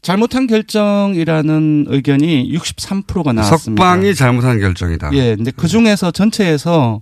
잘못한 0.01 0.47
결정이라는 0.47 1.85
의견이 1.89 2.51
63%가 2.53 3.33
나왔습니다. 3.33 3.83
석방이 3.83 4.15
잘못한 4.15 4.59
결정이다. 4.59 5.11
예. 5.13 5.35
근데 5.35 5.51
그 5.51 5.67
중에서 5.67 6.11
전체에서 6.11 7.01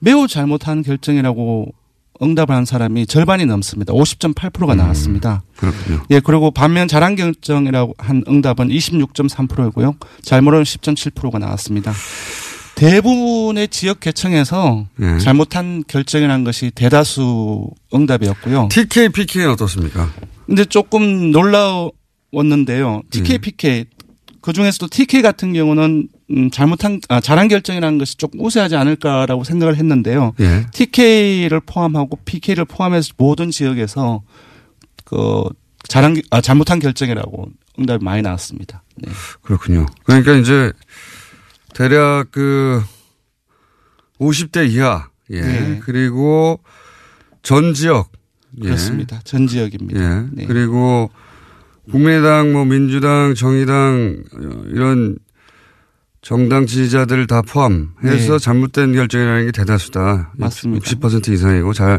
매우 0.00 0.26
잘못한 0.26 0.82
결정이라고 0.82 1.72
응답을 2.20 2.54
한 2.54 2.64
사람이 2.64 3.06
절반이 3.06 3.46
넘습니다. 3.46 3.92
50.8%가 3.92 4.74
나왔습니다. 4.74 5.42
그렇군요. 5.56 6.02
예, 6.10 6.20
그리고 6.20 6.50
반면 6.50 6.86
잘한 6.88 7.16
결정이라고 7.16 7.94
한 7.98 8.22
응답은 8.28 8.68
26.3%이고요. 8.68 9.94
잘못은 10.22 10.62
10.7%가 10.62 11.38
나왔습니다. 11.38 11.92
대부분의 12.74 13.68
지역 13.68 14.00
계층에서 14.00 14.86
예. 15.00 15.18
잘못한 15.18 15.84
결정이라는 15.86 16.44
것이 16.44 16.70
대다수 16.74 17.68
응답이었고요. 17.94 18.68
TK, 18.70 19.10
PK는 19.10 19.50
어떻습니까? 19.50 20.10
근데 20.46 20.64
조금 20.64 21.30
놀라 21.30 21.88
웠는데요. 22.32 23.02
TK, 23.10 23.34
예. 23.34 23.38
PK 23.38 23.84
그 24.40 24.52
중에서도 24.52 24.88
TK 24.88 25.22
같은 25.22 25.52
경우는 25.52 26.08
음, 26.30 26.50
잘못한 26.50 27.00
아, 27.08 27.20
잘한 27.20 27.48
결정이라는 27.48 27.98
것이 27.98 28.16
조금 28.16 28.40
우세하지 28.40 28.74
않을까라고 28.74 29.44
생각을 29.44 29.76
했는데요. 29.76 30.34
예. 30.40 30.66
TK를 30.72 31.60
포함하고 31.60 32.18
PK를 32.24 32.64
포함해서 32.64 33.12
모든 33.16 33.50
지역에서 33.50 34.22
그 35.04 35.44
잘한 35.88 36.20
아, 36.30 36.40
잘못한 36.40 36.80
결정이라고 36.80 37.50
응답이 37.78 38.04
많이 38.04 38.22
나왔습니다. 38.22 38.82
네. 38.96 39.10
그렇군요. 39.42 39.86
그러니까 40.04 40.32
이제 40.34 40.72
대략 41.74 42.32
그 42.32 42.82
50대 44.18 44.70
이하. 44.70 45.08
예. 45.30 45.40
네. 45.40 45.80
그리고 45.84 46.60
전 47.42 47.74
지역. 47.74 48.10
예. 48.58 48.64
그렇습니다. 48.64 49.20
전 49.24 49.46
지역입니다. 49.46 50.00
예. 50.00 50.26
네. 50.32 50.46
그리고 50.46 51.10
국민의당, 51.90 52.52
뭐 52.52 52.64
민주당, 52.64 53.34
정의당 53.34 54.22
어, 54.34 54.62
이런 54.68 55.16
정당 56.20 56.66
지지자들을 56.66 57.26
다 57.26 57.42
포함해서 57.42 58.38
네. 58.38 58.38
잘못된 58.38 58.92
결정이라는 58.92 59.46
게 59.46 59.52
대다수다. 59.52 60.32
맞습니다. 60.36 60.84
60% 60.86 61.28
이상이고 61.32 61.72
잘 61.72 61.98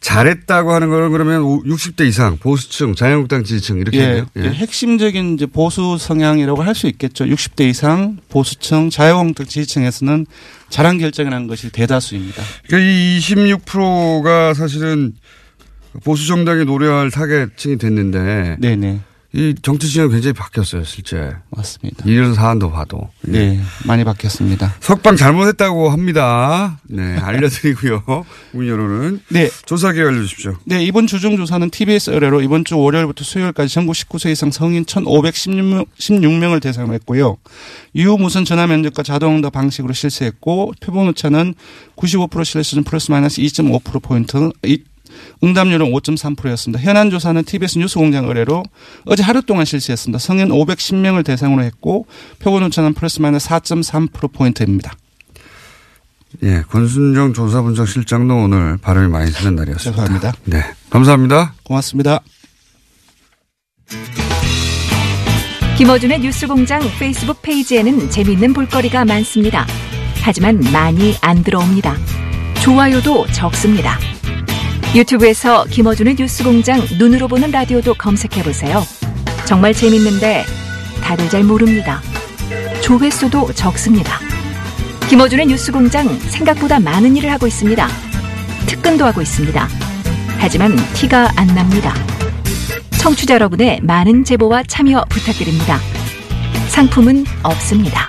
잘했다고 0.00 0.72
하는 0.72 0.90
거는 0.90 1.10
그러면 1.10 1.40
60대 1.42 2.06
이상 2.06 2.36
보수층, 2.36 2.94
자유한국당 2.94 3.44
지지층 3.44 3.78
이렇게 3.78 3.98
예, 3.98 4.02
해요. 4.02 4.26
예, 4.36 4.42
핵심적인 4.42 5.34
이제 5.34 5.46
보수 5.46 5.96
성향이라고 5.98 6.62
할 6.62 6.74
수 6.74 6.86
있겠죠. 6.86 7.24
60대 7.24 7.62
이상 7.62 8.18
보수층, 8.28 8.90
자유한국당 8.90 9.46
지지층에서는 9.46 10.26
잘한 10.68 10.98
결정이라는 10.98 11.46
것이 11.46 11.70
대다수입니다. 11.70 12.42
그러니까 12.66 12.90
이 12.92 13.18
26%가 13.18 14.52
사실은 14.52 15.14
보수 16.04 16.26
정당이 16.26 16.64
노려할 16.64 17.10
타겟층이 17.10 17.78
됐는데 17.78 18.56
네네. 18.60 19.00
이 19.36 19.54
정치 19.60 19.88
진영 19.88 20.08
굉장히 20.08 20.32
바뀌었어요, 20.32 20.82
실제. 20.84 21.34
맞습니다. 21.50 22.04
이런 22.06 22.32
사안도 22.32 22.70
봐도. 22.70 23.10
네, 23.20 23.60
많이 23.84 24.02
바뀌었습니다. 24.02 24.76
석방 24.80 25.16
잘못했다고 25.16 25.90
합니다. 25.90 26.80
네, 26.84 27.18
알려드리고요. 27.18 28.02
문 28.52 28.66
여론은. 28.66 29.20
네. 29.28 29.50
조사 29.66 29.92
기회 29.92 30.06
알려주십시오. 30.06 30.56
네, 30.64 30.82
이번 30.82 31.06
주중 31.06 31.36
조사는 31.36 31.68
TBS 31.68 32.12
의뢰로 32.12 32.40
이번 32.40 32.64
주 32.64 32.78
월요일부터 32.78 33.24
수요일까지 33.24 33.74
전국 33.74 33.92
19세 33.92 34.30
이상 34.30 34.50
성인 34.50 34.86
1,516명 34.86 36.52
을 36.54 36.60
대상으로 36.60 36.94
했고요. 36.94 37.36
유무선 37.94 38.46
전화 38.46 38.66
면접과 38.66 39.02
자동응답 39.02 39.52
방식으로 39.52 39.92
실시했고 39.92 40.72
표본 40.80 41.08
오차는 41.08 41.54
95% 41.96 42.42
신뢰 42.42 42.62
수준 42.62 42.84
플러스 42.84 43.10
마이너스 43.10 43.42
2.5%포인트, 43.42 44.50
응답률은 45.42 45.86
5.3%였습니다. 45.92 46.82
현안 46.82 47.10
조사는 47.10 47.44
TBS 47.44 47.78
뉴스공장 47.78 48.26
의뢰로 48.26 48.62
어제 49.04 49.22
하루 49.22 49.42
동안 49.42 49.64
실시했습니다. 49.64 50.18
성인 50.18 50.48
510명을 50.48 51.24
대상으로 51.24 51.62
했고 51.62 52.06
표본 52.38 52.62
오차는 52.64 52.94
플러스 52.94 53.20
마이너스 53.20 53.48
4.3%포인트입니다. 53.48 54.92
예, 56.42 56.62
권순정 56.68 57.32
조사분석실장도 57.32 58.34
오늘 58.34 58.76
발음이 58.78 59.08
많이 59.08 59.30
쓰는 59.30 59.54
날이었습니다. 59.56 60.02
죄송합니다. 60.02 60.34
네, 60.44 60.62
감사합니다. 60.90 61.54
고맙습니다. 61.62 62.20
김어준의 65.78 66.20
뉴스공장 66.20 66.80
페이스북 66.98 67.42
페이지에는 67.42 68.10
재미있는 68.10 68.54
볼거리가 68.54 69.04
많습니다. 69.04 69.66
하지만 70.22 70.58
많이 70.72 71.14
안 71.20 71.44
들어옵니다. 71.44 71.94
좋아요도 72.62 73.26
적습니다. 73.28 73.98
유튜브에서 74.96 75.66
김어준의 75.66 76.14
뉴스공장 76.18 76.80
눈으로 76.98 77.28
보는 77.28 77.50
라디오도 77.50 77.92
검색해보세요. 77.94 78.82
정말 79.44 79.74
재밌는데 79.74 80.42
다들 81.02 81.28
잘 81.28 81.44
모릅니다. 81.44 82.00
조회수도 82.82 83.52
적습니다. 83.52 84.18
김어준의 85.10 85.48
뉴스공장 85.48 86.08
생각보다 86.18 86.80
많은 86.80 87.14
일을 87.14 87.30
하고 87.30 87.46
있습니다. 87.46 87.86
특근도 88.66 89.04
하고 89.04 89.20
있습니다. 89.20 89.68
하지만 90.38 90.74
티가 90.94 91.30
안 91.36 91.46
납니다. 91.48 91.92
청취자 92.98 93.34
여러분의 93.34 93.80
많은 93.82 94.24
제보와 94.24 94.62
참여 94.62 95.04
부탁드립니다. 95.10 95.78
상품은 96.68 97.26
없습니다. 97.42 98.08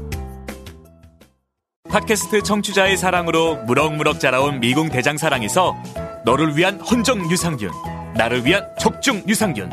팟캐스트 1.91 2.43
청취자의 2.43 2.95
사랑으로 2.95 3.57
무럭무럭 3.65 4.21
자라온 4.21 4.61
미궁 4.61 4.87
대장사랑에서 4.89 5.75
너를 6.23 6.55
위한 6.55 6.79
헌정 6.79 7.29
유산균, 7.29 7.69
나를 8.15 8.45
위한 8.45 8.65
적중 8.79 9.23
유산균, 9.27 9.69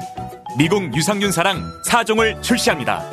미궁 0.58 0.92
유산균 0.96 1.30
사랑 1.30 1.62
4종을 1.86 2.42
출시합니다. 2.42 3.04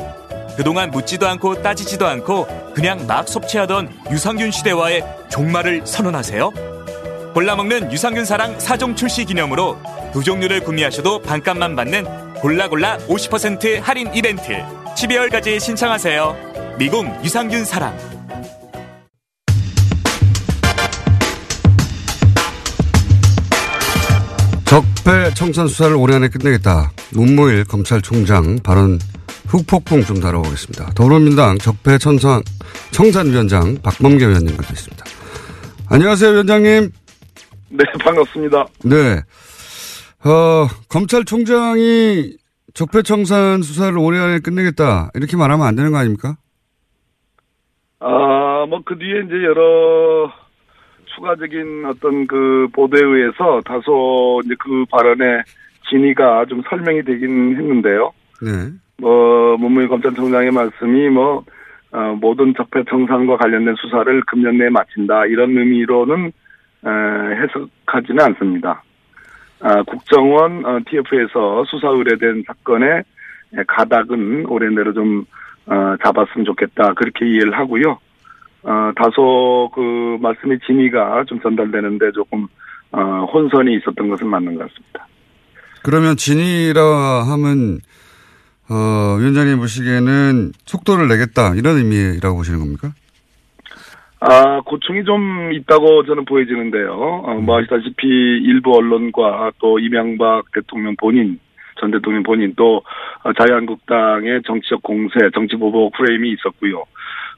그동안 0.57 0.89
묻지도 0.89 1.27
않고 1.27 1.61
따지지도 1.61 2.07
않고 2.07 2.47
그냥 2.73 3.05
막 3.05 3.27
섭취하던 3.27 3.95
유산균 4.09 4.49
시대와의 4.49 5.03
종말을 5.29 5.85
선언하세요. 5.85 6.49
골라먹는 7.35 7.91
유산균 7.91 8.25
사랑 8.25 8.57
4종 8.57 8.97
출시 8.97 9.25
기념으로 9.25 9.77
두 10.13 10.23
종류를 10.23 10.61
구매하셔도 10.61 11.21
반값만 11.21 11.75
받는 11.75 12.33
골라골라 12.41 12.97
50% 13.07 13.81
할인 13.81 14.09
이벤트 14.15 14.63
12월까지 14.95 15.59
신청하세요. 15.59 16.75
미궁 16.79 17.23
유산균 17.23 17.65
사랑 17.65 18.14
적폐 25.05 25.31
청산 25.35 25.67
수사를 25.67 25.95
올해 25.95 26.15
안에 26.15 26.29
끝내겠다. 26.29 26.91
문무일 27.13 27.63
검찰총장 27.65 28.57
발언 28.63 28.97
흑폭풍 29.47 30.03
좀 30.03 30.19
다뤄보겠습니다. 30.19 30.93
더불어민주당 30.95 31.59
적폐 31.59 31.99
청산, 31.99 32.41
청산위원장 32.91 33.77
박범계 33.83 34.25
위원님 34.25 34.55
모셨습니다. 34.55 35.05
안녕하세요, 35.91 36.31
위원장님. 36.31 36.91
네, 37.69 37.85
반갑습니다. 38.03 38.65
네. 38.83 39.21
어, 40.27 40.67
검찰총장이 40.89 42.37
적폐청산 42.73 43.61
수사를 43.61 43.95
올해 43.99 44.19
안에 44.19 44.39
끝내겠다. 44.39 45.11
이렇게 45.13 45.37
말하면 45.37 45.67
안 45.67 45.75
되는 45.75 45.91
거 45.91 45.99
아닙니까? 45.99 46.35
아, 47.99 48.65
뭐, 48.67 48.81
그 48.83 48.97
뒤에 48.97 49.21
이제 49.27 49.35
여러 49.45 50.31
추가적인 51.15 51.85
어떤 51.85 52.27
그 52.27 52.67
보도에 52.73 53.01
의해서 53.01 53.61
다소 53.65 54.41
이제 54.45 54.55
그 54.59 54.85
발언의 54.91 55.43
진위가 55.89 56.45
좀 56.45 56.61
설명이 56.69 57.03
되긴 57.03 57.55
했는데요. 57.55 58.11
네. 58.41 58.51
뭐, 58.97 59.57
문무일 59.57 59.87
검찰총장의 59.87 60.51
말씀이 60.51 61.09
뭐, 61.09 61.43
어, 61.91 62.17
모든 62.19 62.53
적폐 62.55 62.83
청산과 62.89 63.37
관련된 63.37 63.75
수사를 63.77 64.21
금년 64.25 64.57
내에 64.57 64.69
마친다. 64.69 65.25
이런 65.25 65.57
의미로는, 65.57 66.27
에, 66.27 66.89
해석하지는 66.89 68.23
않습니다. 68.25 68.83
아, 69.61 69.81
국정원 69.83 70.65
어, 70.65 70.79
TF에서 70.85 71.63
수사 71.65 71.89
의뢰된 71.89 72.43
사건의 72.45 73.03
가닥은 73.67 74.45
올해 74.47 74.69
내로 74.69 74.93
좀 74.93 75.25
어, 75.67 75.95
잡았으면 76.03 76.45
좋겠다 76.45 76.93
그렇게 76.93 77.25
이해를 77.25 77.57
하고요. 77.57 77.97
어, 78.65 78.91
다소 78.95 79.69
그 79.73 80.17
말씀의 80.21 80.59
진위가 80.65 81.25
좀 81.27 81.39
전달되는데 81.39 82.11
조금 82.13 82.47
어, 82.91 83.25
혼선이 83.31 83.75
있었던 83.77 84.09
것은 84.09 84.27
맞는 84.27 84.55
것 84.55 84.67
같습니다. 84.67 85.07
그러면 85.83 86.15
진위라 86.15 86.81
하면 86.81 87.79
어, 88.67 89.17
위원장님 89.19 89.59
보시기에는 89.59 90.51
속도를 90.65 91.07
내겠다 91.07 91.53
이런 91.55 91.77
의미라고 91.77 92.37
보시는 92.37 92.59
겁니까? 92.59 92.89
아, 94.19 94.61
고충이 94.61 95.03
좀 95.03 95.53
있다고 95.53 96.03
저는 96.05 96.25
보여지는데요. 96.25 96.91
어, 96.91 97.33
뭐 97.35 97.59
아시다시피 97.59 98.07
일부 98.07 98.75
언론과 98.75 99.51
또 99.59 99.77
이명박 99.77 100.51
대통령 100.51 100.95
본인, 100.95 101.39
전 101.79 101.91
대통령 101.91 102.23
본인 102.23 102.53
또 102.57 102.81
어, 103.23 103.33
자유한국당의 103.33 104.41
정치적 104.47 104.81
공세, 104.81 105.19
정치 105.35 105.55
보복 105.55 105.93
프레임이 105.93 106.31
있었고요. 106.31 106.85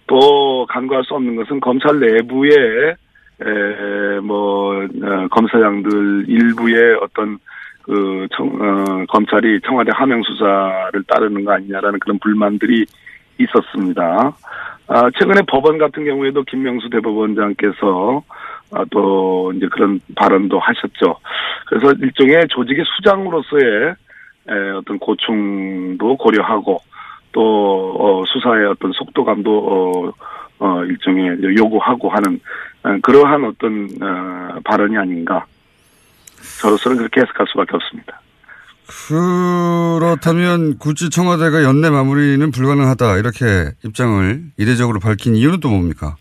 또 0.08 0.65
간과할 0.67 1.04
수 1.04 1.13
없는 1.13 1.36
것은 1.36 1.60
검찰 1.60 2.00
내부에 2.00 2.96
에, 3.39 4.20
뭐 4.22 4.84
어, 4.84 5.28
검사장들 5.30 6.26
일부의 6.28 6.98
어떤 7.02 7.38
그 7.84 8.28
청, 8.36 8.48
어, 8.48 9.06
검찰이 9.10 9.62
청와대 9.65 9.91
하명 9.93 10.22
수사를 10.24 11.04
따르는 11.08 11.46
거 11.46 11.54
아니냐라는 11.54 12.00
그런 12.00 12.20
불만들이 12.20 12.86
있었습니다. 13.38 14.34
아, 14.88 15.12
최근에 15.20 15.41
법원 15.48 15.78
같은 15.78 16.06
경우에도 16.06 16.43
김명수 16.43 16.89
대법원장께서 16.89 18.24
아, 18.72 18.86
또 18.91 19.54
이제 19.56 19.67
그런 19.67 20.00
발언도 20.15 20.60
하셨죠. 20.60 21.15
그래서 21.67 21.93
일종의 21.93 22.48
조직의 22.50 22.84
수장으로서의 22.96 23.96
에, 24.50 24.70
어떤 24.72 24.98
고충도 24.98 26.17
고려하고 26.17 26.80
또 27.38 27.95
어, 28.00 28.23
수사의 28.26 28.65
어떤 28.65 28.91
속도감도 28.93 29.52
어, 29.52 30.12
어, 30.58 30.84
일종의 30.86 31.38
요구하고 31.56 32.10
하는 32.10 32.39
어, 32.82 32.97
그러한 33.04 33.45
어떤 33.45 33.88
어, 34.02 34.60
발언이 34.63 34.97
아닌가. 34.97 35.45
저로서는 36.60 36.97
그렇게 36.97 37.21
해석할 37.21 37.45
수밖에 37.47 37.76
없습니다. 37.76 38.19
그렇다면 39.08 40.79
굳이 40.79 41.12
청와대가 41.12 41.62
연내 41.62 41.92
마무리는 41.92 42.50
불가능하다 42.50 43.17
이렇게 43.17 43.69
입장을 43.85 44.40
이례적으로 44.58 45.00
밝힌 45.00 45.35
이유는 45.35 45.60
또 45.60 45.69
뭡니까? 45.69 46.15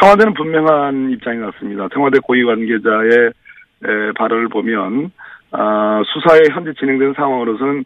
청와대는 0.00 0.32
분명한 0.32 1.10
입장이 1.10 1.38
같습니다. 1.40 1.86
청와대 1.92 2.18
고위 2.20 2.44
관계자의 2.44 3.10
에, 3.84 4.12
발언을 4.16 4.48
보면 4.48 5.10
아, 5.50 6.02
수사에 6.06 6.40
현재 6.50 6.72
진행되는 6.78 7.12
상황으로서는 7.14 7.84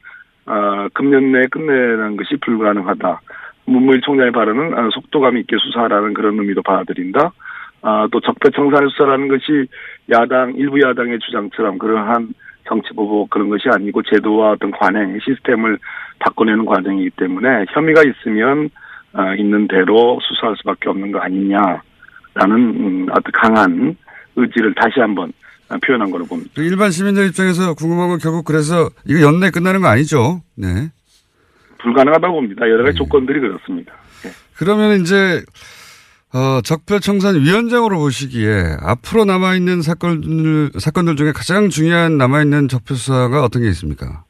아, 0.52 0.88
금년 0.94 1.30
내에 1.30 1.46
끝내는 1.46 2.16
것이 2.16 2.36
불가능하다. 2.40 3.20
문무일 3.66 4.00
총장의 4.00 4.32
발언은 4.32 4.76
아, 4.76 4.88
속도감 4.92 5.38
있게 5.38 5.56
수사하라는 5.58 6.12
그런 6.12 6.36
의미도 6.40 6.62
받아들인다. 6.62 7.30
아, 7.82 8.08
또 8.10 8.18
적폐청산의 8.18 8.90
수사라는 8.90 9.28
것이 9.28 9.68
야당 10.10 10.54
일부 10.56 10.80
야당의 10.80 11.20
주장처럼 11.20 11.78
그러한 11.78 12.34
정치 12.66 12.92
보복 12.94 13.30
그런 13.30 13.48
것이 13.48 13.68
아니고 13.72 14.02
제도와 14.02 14.52
어떤 14.52 14.72
관행 14.72 15.18
시스템을 15.20 15.78
바꿔내는 16.18 16.64
과정이기 16.64 17.10
때문에 17.10 17.66
혐의가 17.68 18.02
있으면 18.02 18.70
아, 19.12 19.34
있는 19.36 19.68
대로 19.68 20.18
수사할 20.20 20.56
수밖에 20.56 20.88
없는 20.88 21.12
거 21.12 21.20
아니냐라는 21.20 21.80
음, 22.50 23.06
아주 23.10 23.30
강한 23.32 23.96
의지를 24.34 24.74
다시 24.74 24.98
한번 24.98 25.28
아, 25.28 25.39
표현한 25.78 26.10
거로 26.10 26.24
봅니다. 26.26 26.50
그 26.54 26.62
일반 26.62 26.90
시민들 26.90 27.26
입장에서 27.26 27.74
궁금한 27.74 28.08
건 28.08 28.18
결국 28.18 28.44
그래서 28.44 28.90
이거 29.06 29.20
연내 29.20 29.50
끝나는 29.50 29.80
거 29.80 29.88
아니죠? 29.88 30.42
네. 30.56 30.90
불가능하다고 31.78 32.34
봅니다. 32.34 32.68
여러 32.68 32.84
가지 32.84 32.96
조건들이 32.96 33.40
그렇습니다. 33.40 33.92
그러면 34.56 35.00
이제 35.00 35.42
어, 36.32 36.60
적폐청산 36.62 37.40
위원장으로 37.40 37.98
보시기에 37.98 38.76
앞으로 38.82 39.24
남아있는 39.24 39.82
사건들, 39.82 40.70
사건들 40.78 41.16
중에 41.16 41.32
가장 41.32 41.70
중요한 41.70 42.18
남아있는 42.18 42.68
적폐수사가 42.68 43.42
어떤 43.42 43.62
게 43.62 43.68
있습니까? 43.68 44.24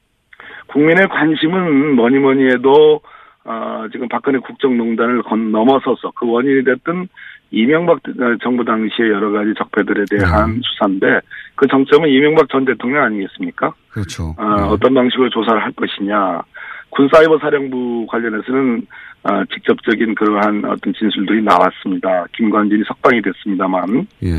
국민의 0.68 1.08
관심은 1.08 1.96
뭐니 1.96 2.18
뭐니 2.18 2.44
해도 2.46 3.00
어, 3.44 3.86
지금 3.90 4.08
박근혜 4.08 4.38
국정농단을 4.38 5.22
건 5.24 5.50
넘어서서 5.50 6.12
그 6.14 6.30
원인이 6.30 6.64
됐던 6.64 7.08
이명박 7.50 8.00
정부 8.42 8.64
당시의 8.64 9.10
여러 9.10 9.30
가지 9.30 9.52
적폐들에 9.58 10.04
대한 10.10 10.60
수사인데 10.62 11.20
그 11.56 11.66
정점은 11.66 12.08
이명박 12.08 12.48
전 12.48 12.64
대통령 12.64 13.02
아니겠습니까? 13.02 13.74
그렇죠. 13.90 14.34
어, 14.38 14.76
떤 14.78 14.94
방식으로 14.94 15.28
조사를 15.30 15.62
할 15.62 15.72
것이냐. 15.72 16.42
군사이버 16.90 17.38
사령부 17.38 18.06
관련해서는 18.08 18.86
어, 19.22 19.44
직접적인 19.52 20.14
그러한 20.14 20.64
어떤 20.64 20.94
진술들이 20.94 21.42
나왔습니다. 21.42 22.24
김관진이 22.32 22.84
석방이 22.86 23.20
됐습니다만, 23.20 24.06
예. 24.22 24.30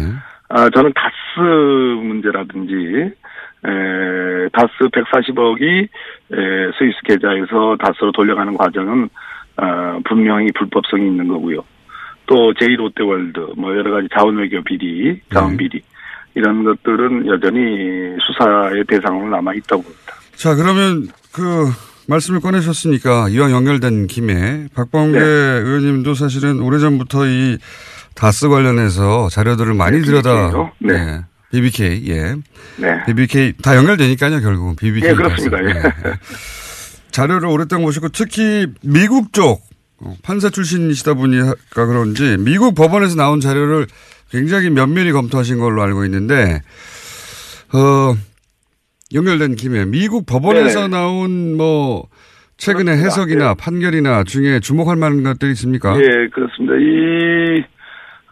아, 0.49 0.69
저는 0.69 0.91
다스 0.95 1.39
문제라든지, 1.39 3.11
에, 3.63 4.49
다스 4.53 4.73
140억이 4.91 5.83
에, 5.83 6.71
스위스 6.79 6.97
계좌에서 7.05 7.77
다스로 7.79 8.11
돌려가는 8.11 8.55
과정은 8.57 9.09
어, 9.57 9.99
분명히 10.05 10.47
불법성이 10.55 11.05
있는 11.05 11.27
거고요. 11.27 11.63
또 12.25 12.53
제2롯데월드, 12.53 13.57
뭐 13.57 13.75
여러 13.75 13.91
가지 13.91 14.07
자원외교 14.15 14.63
비리, 14.63 15.19
자원 15.33 15.57
비리 15.57 15.81
이런 16.35 16.63
것들은 16.63 17.27
여전히 17.27 18.15
수사의 18.25 18.85
대상으로 18.87 19.29
남아 19.29 19.53
있다고 19.55 19.83
봅니다. 19.83 20.15
자, 20.35 20.55
그러면 20.55 21.07
그 21.31 21.69
말씀을 22.07 22.39
꺼내셨으니까 22.39 23.29
이왕 23.29 23.51
연결된 23.51 24.07
김에 24.07 24.67
박범계 24.73 25.19
네. 25.19 25.25
의원님도 25.25 26.13
사실은 26.13 26.59
오래전부터 26.59 27.27
이 27.27 27.57
다스 28.15 28.49
관련해서 28.49 29.29
자료들을 29.29 29.73
많이 29.73 29.99
네, 29.99 30.03
들여다 30.03 30.29
요? 30.51 30.71
네. 30.79 31.21
BBK 31.51 32.09
예. 32.09 32.35
네. 32.77 33.05
BBK 33.05 33.53
다 33.61 33.75
연결되니까요, 33.75 34.39
결국은 34.41 34.75
BBK. 34.75 35.09
예, 35.09 35.13
그렇습니다. 35.13 35.57
다스. 35.57 35.87
예. 36.07 36.13
자료를 37.11 37.47
오랫동안 37.49 37.83
보시고 37.85 38.09
특히 38.09 38.67
미국 38.83 39.33
쪽 39.33 39.61
어, 39.61 39.70
판사 40.23 40.49
출신이시다 40.49 41.13
보니까 41.13 41.55
그런지 41.71 42.37
미국 42.37 42.75
법원에서 42.75 43.15
나온 43.15 43.39
자료를 43.39 43.87
굉장히 44.29 44.69
면밀히 44.69 45.11
검토하신 45.11 45.59
걸로 45.59 45.81
알고 45.81 46.05
있는데 46.05 46.61
어 47.73 48.15
연결된 49.13 49.55
김에 49.55 49.85
미국 49.85 50.25
법원에서 50.25 50.87
네네. 50.87 50.97
나온 50.97 51.57
뭐 51.57 52.07
최근의 52.61 52.97
그렇습니다. 52.97 53.05
해석이나 53.05 53.53
판결이나 53.55 54.23
중에 54.23 54.59
주목할 54.59 54.95
만한 54.95 55.23
것들이 55.23 55.51
있습니까? 55.53 55.97
예, 55.97 56.27
그렇습니다. 56.27 56.75
이, 56.75 57.63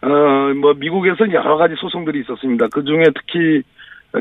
어, 0.02 0.54
뭐, 0.54 0.72
미국에서는 0.74 1.32
여러 1.32 1.56
가지 1.56 1.74
소송들이 1.76 2.20
있었습니다. 2.20 2.68
그 2.72 2.84
중에 2.84 3.06
특히, 3.06 3.62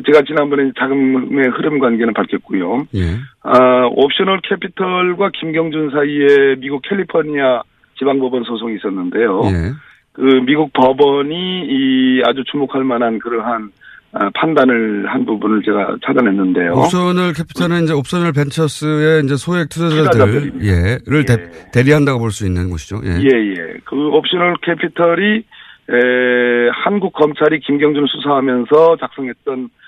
제가 0.06 0.22
지난번에 0.28 0.72
자금의 0.78 1.50
흐름 1.50 1.80
관계는 1.80 2.14
밝혔고요. 2.14 2.88
예. 2.96 3.18
아, 3.44 3.88
옵셔널 3.92 4.42
캐피털과 4.44 5.32
김경준 5.40 5.90
사이에 5.92 6.56
미국 6.60 6.82
캘리포니아 6.84 7.64
지방법원 7.98 8.44
소송이 8.44 8.76
있었는데요. 8.76 9.42
예. 9.46 9.72
그 10.14 10.22
미국 10.46 10.72
법원이 10.74 11.66
이 11.68 12.22
아주 12.26 12.44
주목할 12.52 12.84
만한 12.84 13.20
그러한 13.20 13.70
아, 14.12 14.30
판단을 14.34 15.06
한 15.08 15.24
부분을 15.26 15.62
제가 15.64 15.98
찾아냈는데요. 16.06 16.74
옵셔널 16.74 17.34
캐피탈은 17.34 17.84
이제 17.84 17.94
옵셔널 17.94 18.32
벤처스의 18.34 19.24
이제 19.24 19.36
소액 19.36 19.70
투자자들. 19.70 20.54
예를 20.64 21.26
대, 21.26 21.50
대리한다고 21.72 22.20
볼 22.20 22.32
수 22.32 22.46
있는 22.46 22.70
곳이죠. 22.70 23.02
예. 23.06 23.10
예, 23.22 23.28
예. 23.28 23.78
그 23.86 23.96
옵셔널 24.10 24.56
캐피털이 24.64 25.44
에, 25.92 26.70
한국 26.74 27.14
검찰이 27.14 27.60
김경준을 27.62 28.08
수사하면서 28.08 28.98
작성했던 29.00 29.66
어, 29.66 29.79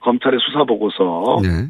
검찰의 0.00 0.38
수사 0.40 0.64
보고서와 0.64 1.40
네. 1.42 1.68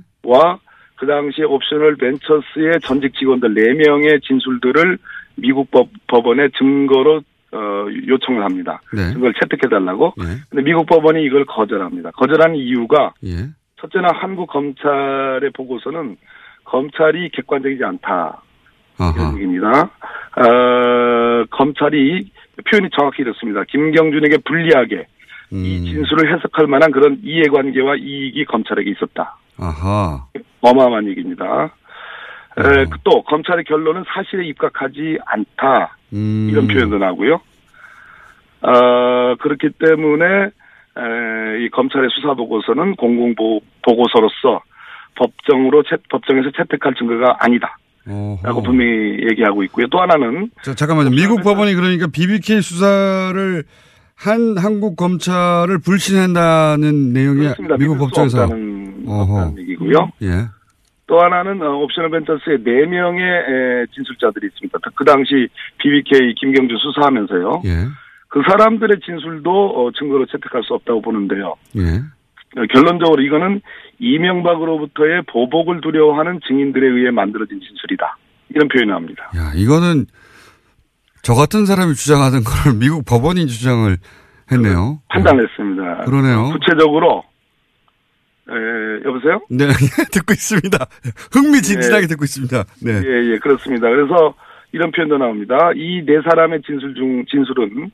그 0.96 1.06
당시에 1.06 1.44
옵셔널 1.44 1.96
벤처스의 1.96 2.80
전직 2.82 3.14
직원들 3.14 3.54
4명의 3.54 4.22
진술들을 4.22 4.98
미국 5.36 5.70
법, 5.70 5.88
법원에 6.06 6.48
증거로 6.56 7.22
어, 7.52 7.86
요청을 8.08 8.42
합니다. 8.42 8.80
네. 8.92 9.12
증거를 9.12 9.34
채택해달라고. 9.40 10.14
예. 10.18 10.24
근데 10.50 10.64
미국 10.64 10.86
법원이 10.86 11.22
이걸 11.24 11.44
거절합니다. 11.44 12.10
거절하는 12.12 12.56
이유가 12.56 13.12
예. 13.24 13.48
첫째는 13.80 14.08
한국 14.12 14.48
검찰의 14.48 15.50
보고서는 15.54 16.16
검찰이 16.64 17.30
객관적이지 17.30 17.84
않다. 17.84 18.42
이런 18.96 19.34
얘기입니다. 19.34 19.90
어, 20.36 21.44
검찰이 21.50 22.30
표현이 22.70 22.90
정확히 22.96 23.22
이렇습니다. 23.22 23.64
김경준에게 23.64 24.38
불리하게 24.44 25.06
음. 25.55 25.64
이 25.64 25.84
진술을 25.84 26.34
해석할 26.34 26.66
만한 26.66 26.90
그런 26.90 27.18
이해관계와 27.22 27.96
이익이 27.96 28.44
검찰에게 28.46 28.90
있었다. 28.90 29.36
아하. 29.59 30.26
어마어마한 30.61 31.09
얘기입니다. 31.11 31.44
어. 32.57 32.61
에, 32.61 32.84
또 33.05 33.22
검찰의 33.22 33.64
결론은 33.64 34.05
사실에 34.07 34.44
입각하지 34.46 35.18
않다. 35.24 35.96
음. 36.12 36.48
이런 36.50 36.66
표현도 36.66 36.98
나오고요. 36.98 37.40
어, 38.62 39.36
그렇기 39.40 39.70
때문에 39.78 40.24
에, 40.26 41.64
이 41.64 41.68
검찰의 41.70 42.09
수사 42.12 42.34
보고서는 42.34 42.96
공공 42.96 43.34
보고서로서 43.82 44.62
법정으로 45.16 45.84
채, 45.84 45.96
법정에서 46.11 46.50
채택할 46.57 46.94
증거가 46.94 47.36
아니다. 47.38 47.76
라고 48.42 48.62
분명히 48.62 49.16
얘기하고 49.30 49.62
있고요. 49.64 49.86
또 49.86 49.98
하나는 49.98 50.50
자, 50.62 50.74
잠깐만요. 50.74 51.11
미국 51.11 51.42
법원이 51.42 51.74
그러니까 51.74 52.07
BBK 52.07 52.61
수사를 52.61 53.64
한 54.16 54.56
한국 54.56 54.96
검찰을 54.96 55.78
불신한다는 55.84 57.12
내용이 57.12 57.40
그렇습니다. 57.40 57.76
미국 57.76 57.98
법정에서 57.98 58.44
없다는, 58.44 59.58
얘기고요. 59.58 60.12
예. 60.22 60.46
또 61.06 61.20
하나는 61.20 61.60
어, 61.60 61.76
옵셔널 61.82 62.10
벤처스의 62.10 62.64
네 62.64 62.86
명의 62.86 63.22
에, 63.22 63.86
진술자들이 63.94 64.46
있습니다. 64.46 64.78
그 64.94 65.04
당시 65.04 65.48
BBK 65.78 66.34
김경주 66.36 66.76
수사하면서요. 66.78 67.62
예. 67.66 67.70
그 68.28 68.40
사람들의 68.48 69.00
진술도 69.04 69.50
어, 69.50 69.90
증거로 69.92 70.26
채택할 70.26 70.62
수 70.64 70.74
없다고 70.74 71.02
보는데요. 71.02 71.54
예. 71.76 72.00
어, 72.56 72.64
결론적으로 72.72 73.22
이거는 73.22 73.60
이명박으로부터의 73.98 75.22
보복을 75.26 75.80
두려워하는 75.82 76.40
증인들에 76.46 76.86
의해 76.88 77.10
만들어진 77.10 77.60
진술이다. 77.60 78.16
이런 78.50 78.68
표현을 78.68 78.94
합니다. 78.94 79.30
야, 79.36 79.52
이거는 79.54 80.06
저 81.25 81.33
같은 81.35 81.64
사람이 81.66 81.95
주장하던 81.95 82.45
걸 82.45 82.75
미국 82.79 83.05
법원이 83.07 83.47
주장을 83.47 83.97
했네요. 84.53 85.01
판단했습니다. 85.09 86.05
그러네요. 86.05 86.51
구체적으로 86.53 87.25
에, 88.51 89.05
여보세요? 89.07 89.41
네, 89.49 89.66
듣고 90.12 90.33
있습니다. 90.35 90.77
흥미진진하게 91.33 92.03
예. 92.03 92.07
듣고 92.09 92.25
있습니다. 92.25 92.64
네. 92.85 92.93
예, 92.93 93.33
예, 93.33 93.39
그렇습니다. 93.39 93.89
그래서 93.89 94.35
이런 94.72 94.91
표현도 94.93 95.16
나옵니다. 95.16 95.70
이 95.75 96.05
네 96.05 96.20
사람의 96.29 96.61
진술 96.66 96.95
중, 96.95 97.25
진술은 97.25 97.91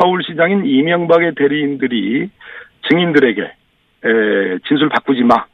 서울시장인 0.00 0.66
이명박의 0.66 1.34
대리인들이 1.36 2.30
증인들에게, 2.88 3.42
에, 3.42 4.58
진술 4.68 4.88
바꾸지 4.90 5.22
마. 5.24 5.46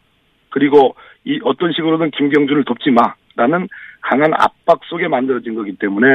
그리고 0.50 0.94
이 1.24 1.40
어떤 1.44 1.72
식으로든 1.72 2.10
김경준을 2.10 2.64
돕지 2.64 2.90
마. 2.90 3.14
라는 3.36 3.66
강한 4.02 4.32
압박 4.34 4.80
속에 4.90 5.08
만들어진 5.08 5.54
거기 5.54 5.74
때문에. 5.76 6.06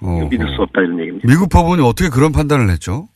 믿을 0.00 0.46
수 0.54 0.62
없다 0.62 0.80
이런 0.82 0.98
얘기입니다. 1.00 1.26
미국 1.28 1.48
법원이 1.50 1.82
어떻게 1.82 2.08
그런 2.10 2.32
판단을 2.32 2.70
했죠? 2.70 3.08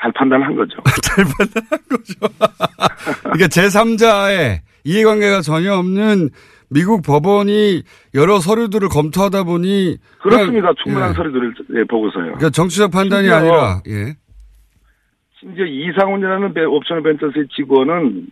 잘 0.00 0.12
판단한 0.12 0.54
거죠. 0.54 0.76
잘 1.02 1.24
판단한 1.24 1.80
거죠. 1.88 2.14
그러니까 3.22 3.46
제3자의 3.48 4.60
이해관계가 4.84 5.40
전혀 5.40 5.74
없는 5.74 6.30
미국 6.70 7.02
법원이 7.02 7.82
여러 8.14 8.38
서류들을 8.38 8.88
검토하다 8.90 9.44
보니 9.44 9.96
그렇습니다. 10.20 10.60
그냥, 10.60 10.74
충분한 10.84 11.10
예. 11.10 11.14
서류들을 11.14 11.54
예, 11.76 11.84
보고서요. 11.84 12.24
그러니까 12.24 12.50
정치적 12.50 12.90
판단이 12.90 13.22
심지어 13.26 13.36
아니라 13.36 13.80
예. 13.88 14.14
심지어 15.40 15.64
이상훈이라는 15.64 16.52
배- 16.54 16.64
옵션 16.64 17.02
벤처스의 17.02 17.46
직원은 17.56 18.26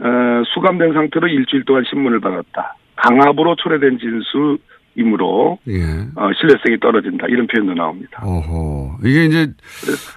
어, 0.00 0.06
수감된 0.54 0.92
상태로 0.92 1.26
일주일 1.28 1.64
동안 1.64 1.84
신문을 1.90 2.20
받았다. 2.20 2.76
강압으로 2.96 3.56
초래된 3.56 3.98
진술 3.98 4.58
이므로 4.96 5.58
예. 5.68 5.82
어, 6.14 6.30
신뢰성이 6.40 6.78
떨어진다. 6.80 7.26
이런 7.28 7.46
표현도 7.46 7.74
나옵니다. 7.74 8.20
어허. 8.22 8.98
이게 9.04 9.24
이제 9.26 9.52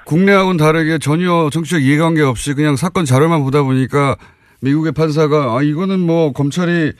국내하고는 0.06 0.58
다르게 0.58 0.98
전혀 1.00 1.50
정치적 1.52 1.82
이해관계 1.82 2.22
없이 2.22 2.54
그냥 2.54 2.76
사건 2.76 3.06
자료만 3.06 3.44
보다 3.44 3.64
보니까 3.64 4.16
미국의 4.62 4.92
판사가 4.92 5.56
아 5.58 5.62
이거는 5.64 6.00
뭐 6.00 6.32
검찰이 6.32 6.94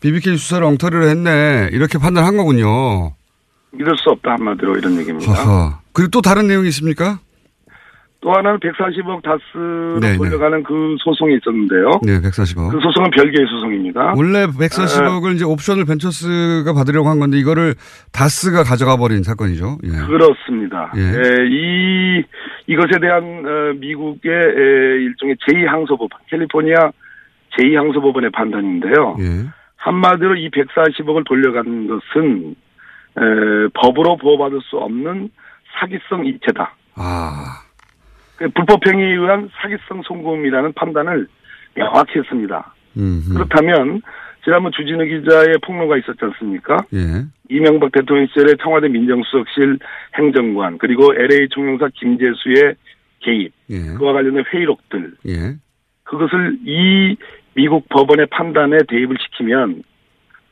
BBK 0.00 0.36
수사를 0.36 0.64
엉터리로 0.64 1.08
했네 1.08 1.70
이렇게 1.72 1.98
판단한 1.98 2.36
거군요. 2.36 3.14
믿을 3.72 3.94
수 3.96 4.10
없다 4.10 4.32
한마디로 4.32 4.76
이런 4.76 4.98
얘기입니다. 4.98 5.32
허허. 5.32 5.78
그리고 5.92 6.10
또 6.10 6.20
다른 6.22 6.46
내용이 6.46 6.68
있습니까? 6.68 7.18
또 8.20 8.32
하나는 8.32 8.58
140억 8.60 9.22
다스로 9.22 10.00
네, 10.00 10.12
네. 10.12 10.16
돌려가는 10.16 10.62
그 10.62 10.96
소송이 10.98 11.36
있었는데요. 11.36 11.90
네, 12.02 12.18
140억. 12.20 12.70
그 12.70 12.80
소송은 12.80 13.10
별개의 13.10 13.46
소송입니다. 13.48 14.14
원래 14.16 14.46
140억을 14.46 15.34
이제 15.34 15.44
옵션을 15.44 15.84
벤처스가 15.84 16.72
받으려고 16.72 17.08
한 17.08 17.18
건데 17.18 17.38
이거를 17.38 17.74
다스가 18.12 18.64
가져가 18.64 18.96
버린 18.96 19.22
사건이죠. 19.22 19.78
예. 19.84 20.06
그렇습니다. 20.06 20.92
예. 20.96 21.00
에, 21.00 21.46
이 21.50 22.24
이것에 22.68 22.98
대한 23.00 23.22
어, 23.44 23.74
미국의 23.78 24.32
에, 24.32 25.02
일종의 25.04 25.36
제2항소법원, 25.46 26.10
캘리포니아 26.28 26.90
제2항소법원의 27.58 28.32
판단인데요. 28.32 29.16
예. 29.20 29.46
한마디로 29.76 30.36
이 30.36 30.50
140억을 30.50 31.26
돌려간 31.26 31.86
것은 31.86 32.56
에, 33.18 33.68
법으로 33.74 34.16
보호받을 34.16 34.60
수 34.62 34.78
없는 34.78 35.28
사기성 35.78 36.26
이체다. 36.26 36.74
아. 36.96 37.65
그 38.36 38.48
불법행위에 38.50 39.14
의한 39.14 39.50
사기성 39.60 40.02
송금이라는 40.02 40.72
판단을 40.74 41.26
명확히 41.74 42.18
했습니다. 42.18 42.74
음. 42.96 43.22
그렇다면 43.32 44.02
지난번 44.44 44.72
주진우 44.72 45.04
기자의 45.04 45.58
폭로가 45.64 45.96
있었지 45.98 46.18
않습니까? 46.22 46.76
예. 46.94 47.26
이명박 47.50 47.90
대통령 47.92 48.26
시절에 48.28 48.54
청와대 48.62 48.88
민정수석실 48.88 49.78
행정관 50.14 50.78
그리고 50.78 51.12
LA 51.14 51.48
총영사 51.50 51.88
김재수의 51.94 52.76
개입 53.20 53.52
예. 53.70 53.94
그와 53.98 54.12
관련된 54.12 54.44
회의록들 54.52 55.14
예. 55.26 55.56
그것을 56.04 56.58
이 56.64 57.16
미국 57.54 57.88
법원의 57.88 58.26
판단에 58.26 58.78
대입을 58.88 59.16
시키면 59.20 59.82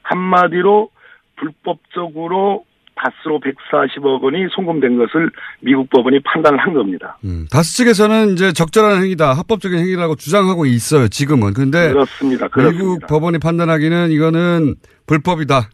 한마디로 0.02 0.90
불법적으로 1.36 2.64
다스로 3.04 3.38
140억 3.40 4.22
원이 4.22 4.46
송금된 4.50 4.96
것을 4.96 5.30
미국 5.60 5.90
법원이 5.90 6.20
판단을 6.20 6.58
한 6.58 6.72
겁니다. 6.72 7.18
음. 7.24 7.46
다스 7.50 7.76
측에서는 7.76 8.32
이제 8.32 8.52
적절한 8.52 9.02
행위다, 9.02 9.34
합법적인 9.34 9.78
행위라고 9.78 10.16
주장하고 10.16 10.64
있어요. 10.64 11.08
지금은. 11.08 11.52
근데 11.52 11.92
그렇습니다. 11.92 12.48
네. 12.48 12.62
미국 12.62 12.78
그렇습니다. 12.78 13.06
법원이 13.08 13.38
판단하기는 13.38 14.10
이거는 14.10 14.74
불법이다. 15.06 15.68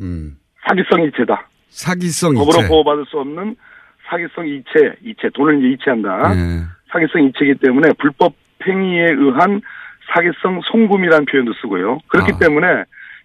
음. 0.00 0.36
사기성 0.68 1.04
이체다. 1.06 1.48
사기성 1.70 2.34
법으로 2.34 2.58
이체. 2.60 2.68
보호받을 2.68 3.04
수 3.06 3.18
없는 3.18 3.56
사기성 4.08 4.46
이체, 4.46 4.96
이체 5.04 5.30
돈을 5.34 5.58
이제 5.58 5.74
이체한다. 5.74 6.34
예. 6.36 6.62
사기성 6.92 7.24
이체이기 7.24 7.60
때문에 7.60 7.92
불법 7.98 8.34
행위에 8.66 9.06
의한 9.10 9.62
사기성 10.12 10.60
송금이라는 10.70 11.24
표현도 11.26 11.54
쓰고요. 11.62 11.98
그렇기 12.08 12.32
아. 12.34 12.38
때문에 12.38 12.66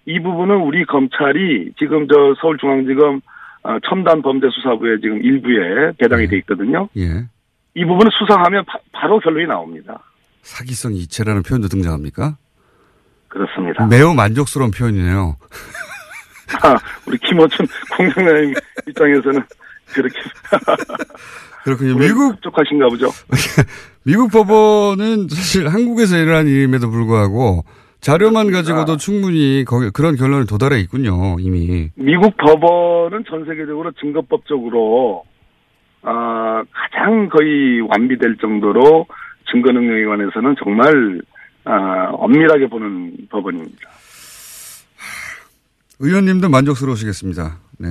이 0.05 0.20
부분은 0.20 0.55
우리 0.55 0.86
검찰이 0.86 1.74
지금 1.78 2.07
저 2.07 2.36
서울중앙지검 2.41 3.18
어, 3.18 3.38
첨단 3.88 4.22
범죄 4.22 4.47
수사부에 4.51 4.99
지금 5.01 5.22
일부에 5.22 5.91
배당이 5.97 6.28
돼 6.28 6.38
있거든요. 6.39 6.89
예. 6.97 7.26
이 7.76 7.86
부분을 7.86 8.11
수사하면 8.17 8.65
바, 8.91 9.07
로 9.07 9.20
결론이 9.20 9.45
나옵니다. 9.47 10.01
사기성 10.41 10.93
이체라는 10.93 11.43
표현도 11.43 11.67
등장합니까? 11.67 12.38
그렇습니다. 13.28 13.86
매우 13.86 14.13
만족스러운 14.13 14.72
표현이네요. 14.72 15.38
아, 16.63 16.76
우리 17.05 17.17
김어준 17.20 17.67
공장장님 17.95 18.53
입장에서는 18.88 19.43
그렇게 19.93 20.20
그렇군요. 21.63 21.95
미국 21.95 22.41
족하신가 22.41 22.88
보죠. 22.89 23.09
미국 24.03 24.32
법원은 24.32 25.28
사실 25.30 25.67
한국에서 25.67 26.17
일어난 26.17 26.47
일임에도 26.47 26.89
불구하고 26.89 27.63
자료만 28.01 28.51
가지고도 28.51 28.97
충분히 28.97 29.65
거기 29.67 29.89
그런 29.91 30.15
결론에 30.15 30.45
도달해 30.45 30.79
있군요. 30.79 31.37
이미. 31.39 31.89
미국 31.95 32.35
법원은 32.37 33.25
전 33.29 33.45
세계적으로 33.45 33.91
증거법적으로 33.99 35.23
아, 36.01 36.63
가장 36.71 37.27
거의 37.29 37.81
완비될 37.81 38.37
정도로 38.39 39.05
증거 39.51 39.71
능력에 39.71 40.05
관해서는 40.05 40.55
정말 40.63 41.21
아, 41.65 42.09
엄밀하게 42.13 42.67
보는 42.67 43.13
법원입니다. 43.29 43.89
의원님도 45.99 46.47
만족스러우시겠습니다. 46.49 47.57
네. 47.79 47.87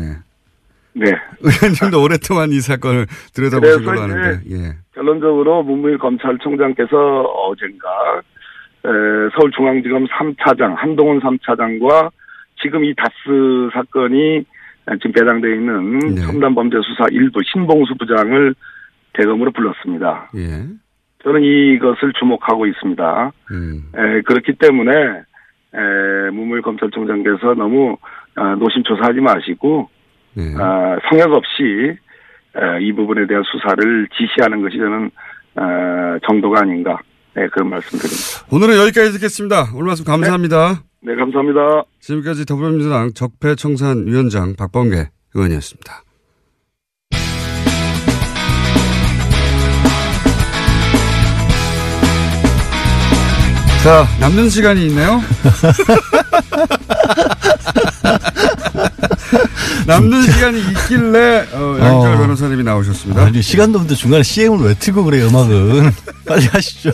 네. 0.94 1.12
의원님도 1.40 2.02
오랫동안 2.02 2.50
이 2.50 2.60
사건을 2.60 3.06
들여다보신 3.34 3.84
걸로 3.84 4.00
아는데. 4.00 4.40
예. 4.50 4.76
결론적으로 4.94 5.62
문무일 5.62 5.98
검찰총장께서 5.98 6.96
어젠가 6.96 7.88
에, 8.16 8.20
서울중앙지검 8.82 10.06
3차장 10.06 10.74
한동훈 10.76 11.20
3차장과 11.20 12.10
지금 12.62 12.84
이 12.84 12.94
다스 12.94 13.70
사건이 13.72 14.44
지금 14.96 15.12
배당되어 15.12 15.54
있는 15.54 15.98
네. 15.98 16.20
첨단범죄수사 16.22 17.06
일부 17.10 17.40
신봉수 17.44 17.94
부장을 17.98 18.54
대검으로 19.12 19.50
불렀습니다. 19.50 20.30
예. 20.36 20.66
저는 21.22 21.42
이것을 21.42 22.12
주목하고 22.18 22.66
있습니다. 22.66 23.32
음. 23.50 23.82
에, 23.94 24.22
그렇기 24.22 24.54
때문에 24.54 24.92
에, 24.92 26.30
문무일 26.32 26.62
검찰총장께서 26.62 27.54
너무 27.54 27.96
아, 28.36 28.54
노심초사하지 28.54 29.20
마시고 29.20 29.88
네. 30.34 30.54
아, 30.58 30.96
성역 31.10 31.32
없이 31.32 31.96
에, 32.56 32.80
이 32.80 32.92
부분에 32.92 33.26
대한 33.26 33.42
수사를 33.44 34.08
지시하는 34.16 34.62
것이 34.62 34.78
저는 34.78 35.10
아, 35.56 36.18
정도가 36.26 36.60
아닌가 36.60 36.98
네, 37.38 37.46
그런 37.52 37.70
말씀드립니다. 37.70 38.20
오늘은 38.50 38.76
여기까지 38.78 39.12
듣겠습니다. 39.12 39.70
오늘 39.72 39.86
말씀 39.86 40.04
감사합니다. 40.04 40.82
네, 41.02 41.14
감사합니다. 41.14 41.84
지금까지 42.00 42.44
더불어민주당 42.44 43.12
적폐청산위원장 43.12 44.56
박범계 44.56 45.08
의원이었습니다. 45.34 46.02
자, 53.84 54.04
남는 54.20 54.50
시간이 54.50 54.88
있네요. 54.88 55.20
남는 59.88 60.22
시간이 60.22 60.60
있길래 60.60 61.46
어, 61.54 61.78
양철 61.80 62.14
어. 62.14 62.18
변호사님이 62.18 62.62
나오셨습니다. 62.62 63.24
아니, 63.24 63.40
시간도 63.40 63.78
없는데 63.78 63.94
중간에 63.94 64.22
CM을 64.22 64.58
왜 64.66 64.74
틀고 64.74 65.02
그래요, 65.02 65.28
음악은. 65.28 65.90
빨리 66.28 66.44
하시죠. 66.44 66.90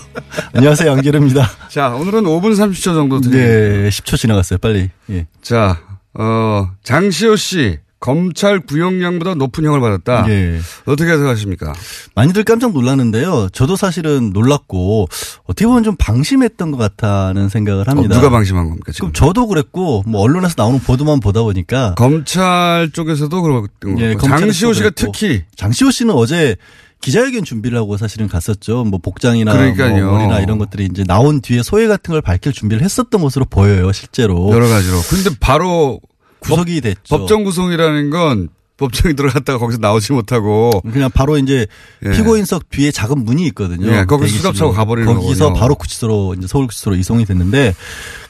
안녕하세요, 0.52 0.92
양재르입니다. 0.92 1.50
자, 1.68 1.88
오늘은 1.88 2.22
5분 2.22 2.54
30초 2.56 2.94
정도 2.94 3.20
드립니다. 3.20 3.44
네, 3.44 3.88
10초 3.88 4.16
지나갔어요, 4.16 4.58
빨리. 4.58 4.90
예. 5.10 5.26
자, 5.42 5.80
어, 6.14 6.70
장시호 6.84 7.34
씨, 7.34 7.80
검찰 8.04 8.60
구형량보다 8.60 9.34
높은 9.34 9.64
형을 9.64 9.80
받았다. 9.80 10.26
예. 10.28 10.60
어떻게 10.84 11.10
생각하십니까? 11.10 11.72
많이들 12.14 12.44
깜짝 12.44 12.74
놀랐는데요. 12.74 13.48
저도 13.50 13.76
사실은 13.76 14.28
놀랐고, 14.34 15.08
어떻게 15.44 15.66
보면 15.66 15.84
좀 15.84 15.96
방심했던 15.96 16.70
것 16.70 16.76
같다는 16.76 17.48
생각을 17.48 17.88
합니다. 17.88 18.14
어, 18.14 18.18
누가 18.18 18.28
방심한 18.28 18.68
겁니까, 18.68 18.92
지금? 18.92 19.10
그럼 19.10 19.12
저도 19.14 19.46
그랬고, 19.46 20.02
뭐, 20.06 20.20
언론에서 20.20 20.52
나오는 20.58 20.80
보도만 20.80 21.20
보다 21.20 21.40
보니까. 21.40 21.94
검찰 21.94 22.90
쪽에서도 22.92 23.40
그렇고, 23.40 23.68
예, 23.98 24.12
검찰에서도 24.16 24.28
장시호 24.28 24.72
씨가 24.74 24.90
그랬고. 24.90 25.12
특히. 25.12 25.44
장시호 25.56 25.90
씨는 25.90 26.12
어제 26.12 26.56
기자회견 27.00 27.44
준비를 27.44 27.78
하고 27.78 27.96
사실은 27.96 28.28
갔었죠. 28.28 28.84
뭐 28.84 28.98
복장이나 28.98 29.52
그러니까요. 29.52 30.04
뭐 30.04 30.18
머리나 30.18 30.40
이런 30.40 30.58
것들이 30.58 30.88
이제 30.90 31.04
나온 31.04 31.40
뒤에 31.40 31.62
소회 31.62 31.86
같은 31.86 32.12
걸 32.12 32.20
밝힐 32.20 32.52
준비를 32.52 32.82
했었던 32.82 33.20
것으로 33.22 33.46
보여요, 33.46 33.92
실제로. 33.92 34.50
여러 34.52 34.68
가지로. 34.68 35.00
근데 35.08 35.30
바로 35.40 36.00
구속이 36.44 36.80
됐죠. 36.80 37.00
법정 37.18 37.44
구속이라는 37.44 38.10
건 38.10 38.48
법정에 38.76 39.14
들어갔다가 39.14 39.58
거기서 39.58 39.78
나오지 39.80 40.12
못하고 40.12 40.80
그냥 40.92 41.08
바로 41.12 41.38
이제 41.38 41.66
예. 42.04 42.10
피고인석 42.10 42.70
뒤에 42.70 42.90
작은 42.90 43.24
문이 43.24 43.46
있거든요. 43.48 43.86
예, 43.88 44.04
거기. 44.04 44.26
수갑차고 44.28 44.72
가버리는 44.72 45.14
거기서 45.14 45.44
거군요. 45.44 45.60
바로 45.60 45.74
구치소로 45.76 46.34
이제 46.36 46.48
서울 46.48 46.66
구치소로 46.66 46.96
이송이 46.96 47.24
됐는데 47.24 47.74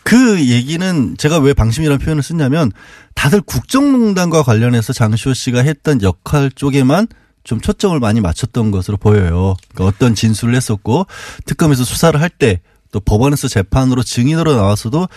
그 0.03 0.47
얘기는 0.47 1.17
제가 1.17 1.39
왜 1.39 1.55
방심이라는 1.55 1.99
표현을 1.99 2.23
쓰냐면 2.23 2.73
다들 3.15 3.41
국정농단과 3.41 4.43
관련해서 4.43 4.93
장시호 4.93 5.33
씨가 5.33 5.61
했던 5.63 6.03
역할 6.03 6.51
쪽에만 6.55 7.07
좀 7.43 7.61
초점을 7.61 7.99
많이 7.99 8.21
맞췄던 8.21 8.71
것으로 8.71 8.99
보여요. 8.99 9.55
그러니까 9.75 9.97
어떤 9.97 10.15
진술을 10.15 10.55
했었고 10.55 11.07
특검에서 11.47 11.85
수사를 11.85 12.21
할 12.21 12.29
때 12.29 12.61
또 12.95 13.01
법원에서 13.01 13.49
재판으로 13.49 14.05
증인으로 14.05 14.55
나와서도 14.55 15.09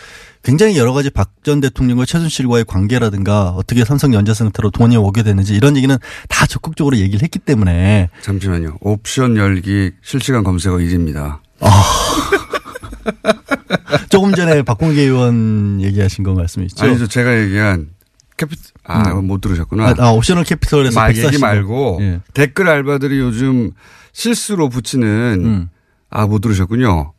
굉장히 0.43 0.77
여러 0.77 0.93
가지 0.93 1.09
박 1.11 1.27
전 1.43 1.61
대통령과 1.61 2.03
최순실과의 2.05 2.65
관계라든가 2.65 3.51
어떻게 3.51 3.85
삼성 3.85 4.13
연재센터로 4.13 4.69
돈이 4.71 4.97
오게 4.97 5.23
됐는지 5.23 5.55
이런 5.55 5.77
얘기는 5.77 5.95
다 6.27 6.45
적극적으로 6.45 6.97
얘기를 6.97 7.21
했기 7.23 7.39
때문에 7.39 8.09
잠시만요. 8.21 8.75
옵션 8.81 9.37
열기 9.37 9.91
실시간 10.01 10.43
검색어 10.43 10.75
1위입니다. 10.75 11.39
조금 14.09 14.33
전에 14.33 14.61
박공계 14.63 15.03
의원 15.03 15.79
얘기하신 15.81 16.25
거 16.25 16.33
말씀이시죠? 16.33 16.83
아니죠. 16.83 17.07
제가 17.07 17.39
얘기한 17.43 17.91
캐피 18.35 18.57
아, 18.83 19.11
음. 19.11 19.27
못 19.27 19.39
들으셨구나. 19.39 19.87
아, 19.87 19.95
아, 19.99 20.11
옵셔널 20.11 20.43
캐피털에서 20.43 20.99
말, 20.99 21.11
얘기 21.11 21.21
145. 21.21 21.39
말고 21.45 21.97
예. 22.01 22.19
댓글 22.33 22.67
알바들이 22.67 23.19
요즘 23.19 23.71
실수로 24.11 24.67
붙이는 24.67 25.41
음. 25.45 25.69
아, 26.09 26.27
못 26.27 26.39
들으셨군요. 26.39 27.13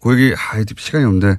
그 0.00 0.20
얘기 0.20 0.34
아, 0.34 0.62
시간이 0.78 1.04
없는데. 1.04 1.38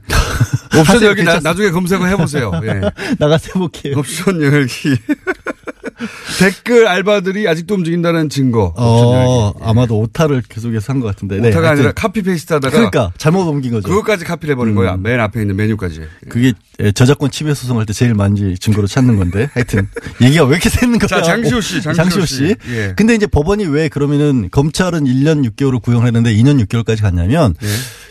옵션. 0.79 1.01
열기 1.03 1.23
나. 1.23 1.39
나중에 1.39 1.69
검색어 1.71 2.05
해보세요. 2.05 2.51
예. 2.63 2.81
나가서 3.19 3.51
해볼게요. 3.55 3.97
옵션 3.97 4.41
열기. 4.41 4.95
댓글 6.39 6.87
알바들이 6.87 7.47
아직도 7.47 7.73
움직인다는 7.75 8.29
증거. 8.29 8.73
어, 8.77 9.53
아마도 9.61 9.99
오타를 9.99 10.43
계속해서 10.47 10.93
한 10.93 10.99
것 11.01 11.07
같은데. 11.07 11.37
네, 11.39 11.49
오타가 11.49 11.69
아니라 11.69 11.85
하여튼 11.85 11.95
copy 11.95 12.21
paste 12.21 12.53
하다가 12.53 12.71
그러니까 12.75 13.11
잘못 13.17 13.47
옮긴 13.47 13.71
거죠. 13.71 13.87
그것까지 13.89 14.25
카피를 14.25 14.53
해버린 14.53 14.75
거야. 14.75 14.95
맨 14.97 15.19
앞에 15.19 15.41
있는 15.41 15.55
메뉴까지. 15.55 16.01
그게 16.29 16.53
예, 16.79 16.91
저작권 16.91 17.31
침해 17.31 17.53
소송할 17.55 17.87
때 17.87 17.93
제일 17.93 18.13
많이 18.13 18.55
증거로 18.57 18.85
찾는 18.85 19.17
건데 19.17 19.49
하여튼 19.53 19.87
얘기가 20.21 20.43
왜 20.43 20.51
이렇게 20.51 20.69
새는 20.69 20.99
거야? 20.99 21.07
자, 21.07 21.21
장시호 21.23 21.61
씨, 21.61 21.81
장시호 21.81 22.25
씨. 22.25 22.55
예. 22.69 22.93
근데 22.95 23.15
이제 23.15 23.25
법원이 23.25 23.65
왜 23.65 23.89
그러면은 23.89 24.49
검찰은 24.51 25.05
1년 25.05 25.43
6개월을 25.49 25.81
구형했는데 25.81 26.31
2년 26.35 26.63
6개월까지 26.65 27.01
갔냐면 27.01 27.55
예. 27.63 27.67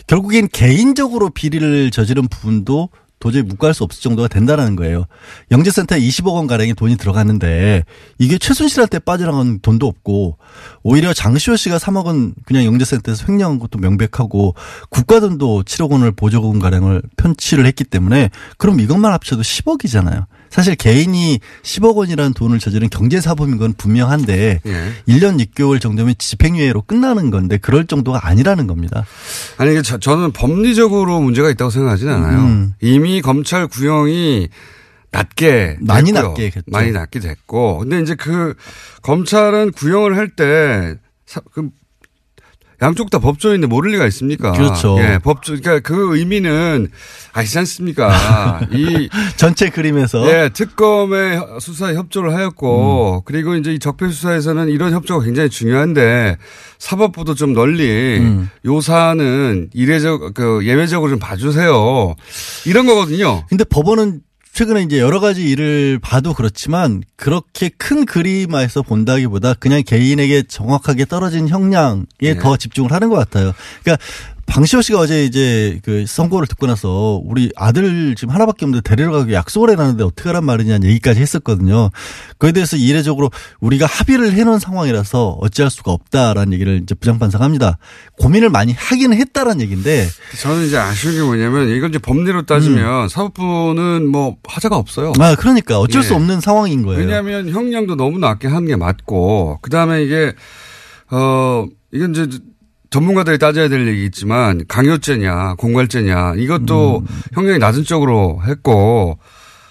결국엔 0.07 0.47
개인적으로 0.51 1.29
비리를 1.29 1.91
저지른 1.91 2.27
부분도 2.27 2.89
도저히 3.19 3.41
묵과할 3.41 3.73
수 3.73 3.83
없을 3.83 4.01
정도가 4.01 4.27
된다라는 4.27 4.75
거예요. 4.75 5.05
영재센터에 5.49 5.99
20억 5.99 6.35
원 6.35 6.47
가량의 6.47 6.75
돈이 6.75 6.97
들어갔는데 6.97 7.83
이게 8.19 8.37
최순실한테 8.37 8.99
빠져나간 8.99 9.59
돈도 9.59 9.87
없고 9.87 10.37
오히려 10.83 11.13
장시호 11.13 11.55
씨가 11.55 11.77
3억 11.77 12.05
원 12.05 12.35
그냥 12.45 12.65
영재센터에서 12.65 13.25
횡령한 13.27 13.59
것도 13.59 13.79
명백하고 13.79 14.55
국가 14.89 15.19
돈도 15.19 15.63
7억 15.63 15.91
원을 15.91 16.11
보조금 16.11 16.59
가량을 16.59 17.01
편취를 17.17 17.65
했기 17.65 17.83
때문에 17.83 18.29
그럼 18.57 18.79
이것만 18.79 19.11
합쳐도 19.13 19.41
10억이잖아요. 19.41 20.25
사실 20.49 20.75
개인이 20.75 21.39
10억 21.63 21.95
원이라는 21.95 22.33
돈을 22.33 22.59
저지른 22.59 22.89
경제사범인 22.89 23.57
건 23.57 23.73
분명한데 23.73 24.61
예. 24.65 24.91
1년 25.07 25.43
6개월 25.45 25.79
정도면 25.81 26.15
집행유예로 26.17 26.83
끝나는 26.83 27.31
건데 27.31 27.57
그럴 27.57 27.85
정도가 27.85 28.27
아니라는 28.27 28.67
겁니다. 28.67 29.05
아니, 29.57 29.71
이게 29.71 29.81
저, 29.81 29.97
저는 29.97 30.31
법리적으로 30.31 31.19
문제가 31.21 31.49
있다고 31.49 31.71
생각하지는 31.71 32.13
않아요. 32.13 32.39
음. 32.39 32.73
이미 32.81 33.21
검찰 33.21 33.67
구형이 33.67 34.49
낮게 35.11 35.77
많이 35.81 36.11
됐고요. 36.11 36.29
낮게 36.29 36.49
됐죠. 36.49 36.65
많이 36.67 36.91
낮게 36.91 37.19
됐고. 37.19 37.79
근데 37.79 38.01
이제 38.01 38.15
그 38.15 38.55
검찰은 39.01 39.71
구형을 39.71 40.17
할때 40.17 40.95
그 41.51 41.69
양쪽 42.81 43.09
다 43.09 43.17
법조인데 43.17 43.65
모를 43.67 43.91
리가 43.91 44.05
있습니까? 44.07 44.51
그렇죠. 44.51 44.97
예, 44.99 45.17
법조 45.17 45.59
그러니까 45.59 45.79
그 45.79 46.15
의미는 46.15 46.89
아시지 47.33 47.57
않습니까? 47.59 48.61
이 48.71 49.09
전체 49.35 49.69
그림에서 49.69 50.27
예, 50.29 50.49
특검의 50.53 51.41
수사에 51.59 51.95
협조를 51.95 52.29
음. 52.29 52.35
하였고, 52.35 53.23
그리고 53.25 53.55
이제 53.55 53.73
이 53.73 53.79
적폐 53.79 54.09
수사에서는 54.09 54.69
이런 54.69 54.93
협조가 54.93 55.25
굉장히 55.25 55.49
중요한데, 55.49 56.37
사법부도 56.77 57.33
좀 57.33 57.53
널리, 57.53 58.19
음. 58.19 58.49
요 58.65 58.79
사안은 58.79 59.69
이례적, 59.73 60.35
그, 60.35 60.61
예외적으로 60.63 61.09
좀 61.09 61.19
봐주세요. 61.19 62.15
이런 62.65 62.85
거거든요. 62.85 63.43
근데 63.49 63.63
법원은 63.63 64.21
최근에 64.57 64.81
이제 64.81 64.99
여러 64.99 65.19
가지 65.19 65.47
일을 65.47 65.99
봐도 66.01 66.33
그렇지만 66.33 67.03
그렇게 67.15 67.69
큰 67.69 68.05
그림에서 68.05 68.81
본다기보다 68.81 69.53
그냥 69.53 69.83
개인에게 69.85 70.41
정확하게 70.47 71.05
떨어진 71.05 71.47
형량에 71.47 72.05
네. 72.19 72.39
더 72.39 72.57
집중을 72.57 72.91
하는 72.91 73.09
것 73.09 73.17
같아요. 73.17 73.53
그러니까 73.83 74.03
방시호 74.47 74.81
씨가 74.81 74.99
어제 74.99 75.25
이제 75.25 75.79
그 75.83 76.05
선고를 76.07 76.47
듣고 76.47 76.67
나서 76.67 77.21
우리 77.23 77.51
아들 77.55 78.15
지금 78.15 78.33
하나밖에 78.33 78.65
없는데 78.65 78.81
데리러 78.89 79.11
가기 79.11 79.33
약속을 79.33 79.69
해놨는데 79.71 80.03
어떻게 80.03 80.29
하란 80.29 80.45
말이냐는 80.45 80.87
얘기까지 80.87 81.19
했었거든요. 81.19 81.91
그에 82.37 82.53
대해서 82.53 82.77
이례적으로 82.77 83.29
우리가 83.59 83.85
합의를 83.85 84.31
해놓은 84.31 84.59
상황이라서 84.59 85.37
어찌할 85.41 85.69
수가 85.69 85.91
없다라는 85.91 86.53
얘기를 86.53 86.79
이제 86.81 86.95
부장판사가 86.95 87.43
합니다. 87.43 87.77
고민을 88.19 88.49
많이 88.49 88.71
하기는 88.73 89.15
했다라는 89.17 89.61
얘기인데 89.61 90.07
저는 90.41 90.65
이제 90.65 90.77
아쉬운 90.77 91.15
게 91.15 91.21
뭐냐면, 91.21 91.67
이걸 91.69 91.89
이제 91.89 91.99
법리로 91.99 92.45
따지면 92.45 93.09
사법부는 93.09 94.07
뭐 94.07 94.37
하자가 94.47 94.77
없어요. 94.77 95.11
아 95.19 95.35
그러니까 95.35 95.77
어쩔 95.77 96.01
수 96.03 96.13
예. 96.13 96.15
없는 96.15 96.39
상황인 96.39 96.83
거예요. 96.83 96.99
왜냐하면 96.99 97.49
형량도 97.49 97.95
너무 97.95 98.17
낮게 98.17 98.47
하는 98.47 98.65
게 98.65 98.75
맞고, 98.77 99.59
그 99.61 99.69
다음에 99.69 100.03
이게, 100.03 100.33
어, 101.11 101.65
이건 101.91 102.11
이제 102.11 102.39
전문가들이 102.89 103.37
따져야 103.37 103.69
될 103.69 103.87
얘기겠지만, 103.87 104.65
강요죄냐, 104.67 105.55
공갈죄냐, 105.55 106.35
이것도 106.37 106.99
음. 106.99 107.21
형량이 107.33 107.59
낮은 107.59 107.83
쪽으로 107.83 108.41
했고, 108.45 109.19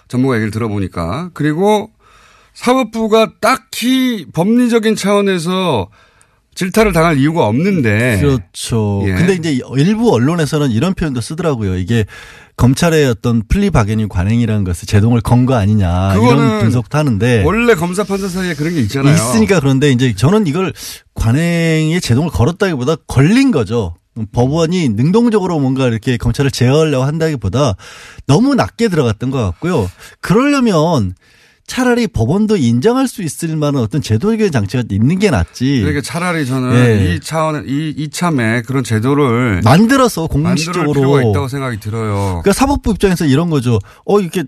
전문가 0.08 0.36
얘기를 0.36 0.50
들어보니까. 0.50 1.30
그리고 1.34 1.90
사법부가 2.54 3.32
딱히 3.40 4.26
법리적인 4.32 4.96
차원에서 4.96 5.88
질타를 6.56 6.92
당할 6.92 7.18
이유가 7.18 7.46
없는데. 7.46 8.18
그렇죠. 8.20 9.02
예. 9.06 9.12
근데 9.12 9.34
이제 9.34 9.60
일부 9.76 10.12
언론에서는 10.12 10.70
이런 10.72 10.94
표현도 10.94 11.20
쓰더라고요. 11.20 11.76
이게 11.76 12.04
검찰의 12.56 13.06
어떤 13.06 13.42
플리 13.46 13.70
바게닝 13.70 14.08
관행이라는 14.08 14.64
것을 14.64 14.86
제동을 14.86 15.20
건 15.20 15.46
거 15.46 15.54
아니냐 15.54 16.14
이런 16.14 16.60
분석도 16.60 16.96
하는데 16.98 17.42
원래 17.44 17.74
검사 17.74 18.02
판사 18.02 18.26
사이에 18.26 18.54
그런 18.54 18.74
게 18.74 18.80
있잖아요. 18.80 19.14
있으니까 19.14 19.60
그런데 19.60 19.90
이제 19.92 20.14
저는 20.14 20.46
이걸 20.46 20.72
관행에 21.14 22.00
제동을 22.00 22.30
걸었다기보다 22.30 22.96
걸린 23.06 23.50
거죠. 23.50 23.94
법원이 24.32 24.88
능동적으로 24.88 25.60
뭔가 25.60 25.86
이렇게 25.86 26.16
검찰을 26.16 26.50
제어하려고 26.50 27.04
한다기보다 27.04 27.74
너무 28.26 28.54
낮게 28.54 28.88
들어갔던 28.88 29.30
것 29.30 29.38
같고요. 29.38 29.90
그러려면 30.22 31.14
차라리 31.66 32.06
법원도 32.06 32.56
인정할 32.56 33.08
수 33.08 33.22
있을 33.22 33.56
만한 33.56 33.82
어떤 33.82 34.00
제도적인 34.00 34.52
장치가 34.52 34.84
있는 34.88 35.18
게 35.18 35.30
낫지. 35.30 35.80
그러니까 35.80 36.00
차라리 36.00 36.46
저는 36.46 36.74
예. 36.74 37.14
이 37.14 37.20
차원, 37.20 37.68
이, 37.68 37.92
이참에 37.96 38.62
그런 38.62 38.84
제도를 38.84 39.62
만들어서 39.64 40.28
만들 40.32 40.42
공식적으로 40.42 40.92
필요가 40.92 41.22
있다고 41.22 41.48
생각이 41.48 41.80
들어요. 41.80 42.40
그러니까 42.42 42.52
사법부 42.52 42.92
입장에서 42.92 43.26
이런 43.26 43.50
거죠. 43.50 43.80
어 44.04 44.20
이렇게 44.20 44.44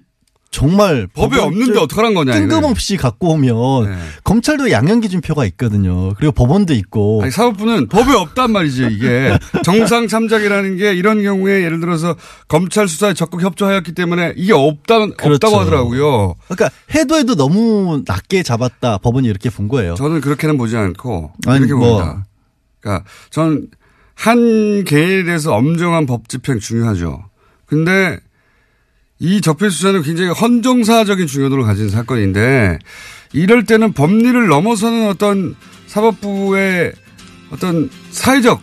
정말 0.51 1.07
법에 1.13 1.37
법원 1.37 1.53
없는데 1.53 1.79
어떡하란 1.79 2.15
거냐. 2.15 2.33
뜬금없이 2.33 2.97
갖고 2.97 3.33
오면 3.33 3.91
네. 3.91 3.99
검찰도 4.25 4.71
양형 4.71 5.01
기준표가 5.01 5.45
있거든요. 5.47 6.15
그리고 6.15 6.33
법원도 6.33 6.73
있고. 6.75 7.21
아니, 7.23 7.31
사법부는 7.31 7.89
법에 7.89 8.15
없단 8.15 8.53
말이죠, 8.53 8.85
이게. 8.89 9.39
정상 9.63 10.09
참작이라는 10.09 10.77
게 10.77 10.95
이런 10.95 11.23
경우에 11.23 11.63
예를 11.65 11.81
들어서 11.81 12.17
검찰 12.49 12.89
수사에 12.89 13.13
적극 13.13 13.43
협조하였기 13.43 13.93
때문에 13.93 14.33
이게 14.37 14.55
없다, 14.55 14.99
그렇죠. 15.17 15.35
없다고 15.35 15.59
하더라고요. 15.59 16.35
그러니까 16.49 16.71
해도 16.95 17.17
해도 17.17 17.35
너무 17.35 18.03
낮게 18.07 18.43
잡았다. 18.43 18.99
법원이 18.99 19.29
이렇게 19.29 19.51
본 19.51 19.69
거예요. 19.69 19.97
저는 19.97 20.23
그렇게는 20.23 20.57
보지 20.57 20.77
않고 20.77 21.33
아니, 21.47 21.59
이렇게 21.59 21.75
뭐. 21.75 21.99
봅니다. 21.99 22.27
그러니까 22.81 23.05
전한 23.31 24.85
개인에 24.85 25.25
대해서 25.25 25.55
엄정한 25.55 26.07
법 26.07 26.29
집행 26.29 26.59
중요하죠. 26.59 27.25
근데 27.67 28.19
이 29.21 29.41
적폐 29.41 29.69
수사는 29.71 30.01
굉장히 30.03 30.31
헌정사적인 30.31 31.27
중요도를 31.27 31.65
가진 31.65 31.89
사건인데 31.89 32.79
이럴 33.33 33.65
때는 33.65 33.93
법리를 33.93 34.47
넘어서는 34.47 35.09
어떤 35.09 35.57
사법부의 35.87 36.93
어떤 37.51 37.91
사회적 38.11 38.61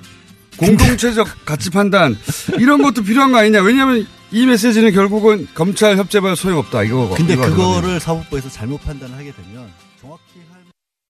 공동체적 0.58 1.28
가치 1.46 1.70
판단 1.70 2.18
이런 2.58 2.82
것도 2.82 3.04
필요한 3.04 3.32
거 3.32 3.40
아니냐. 3.40 3.62
왜냐하면 3.62 4.08
이 4.32 4.46
메시지는 4.46 4.92
결국은 4.92 5.48
검찰 5.54 5.98
협재발 5.98 6.36
소용없다 6.36 6.84
이거고. 6.84 7.16
근데. 7.16 7.36
그거를 7.36 8.00
사법부에서 8.00 8.50
잘못 8.50 8.82
판단을 8.84 9.16
하게 9.16 9.32
되면 9.32 9.68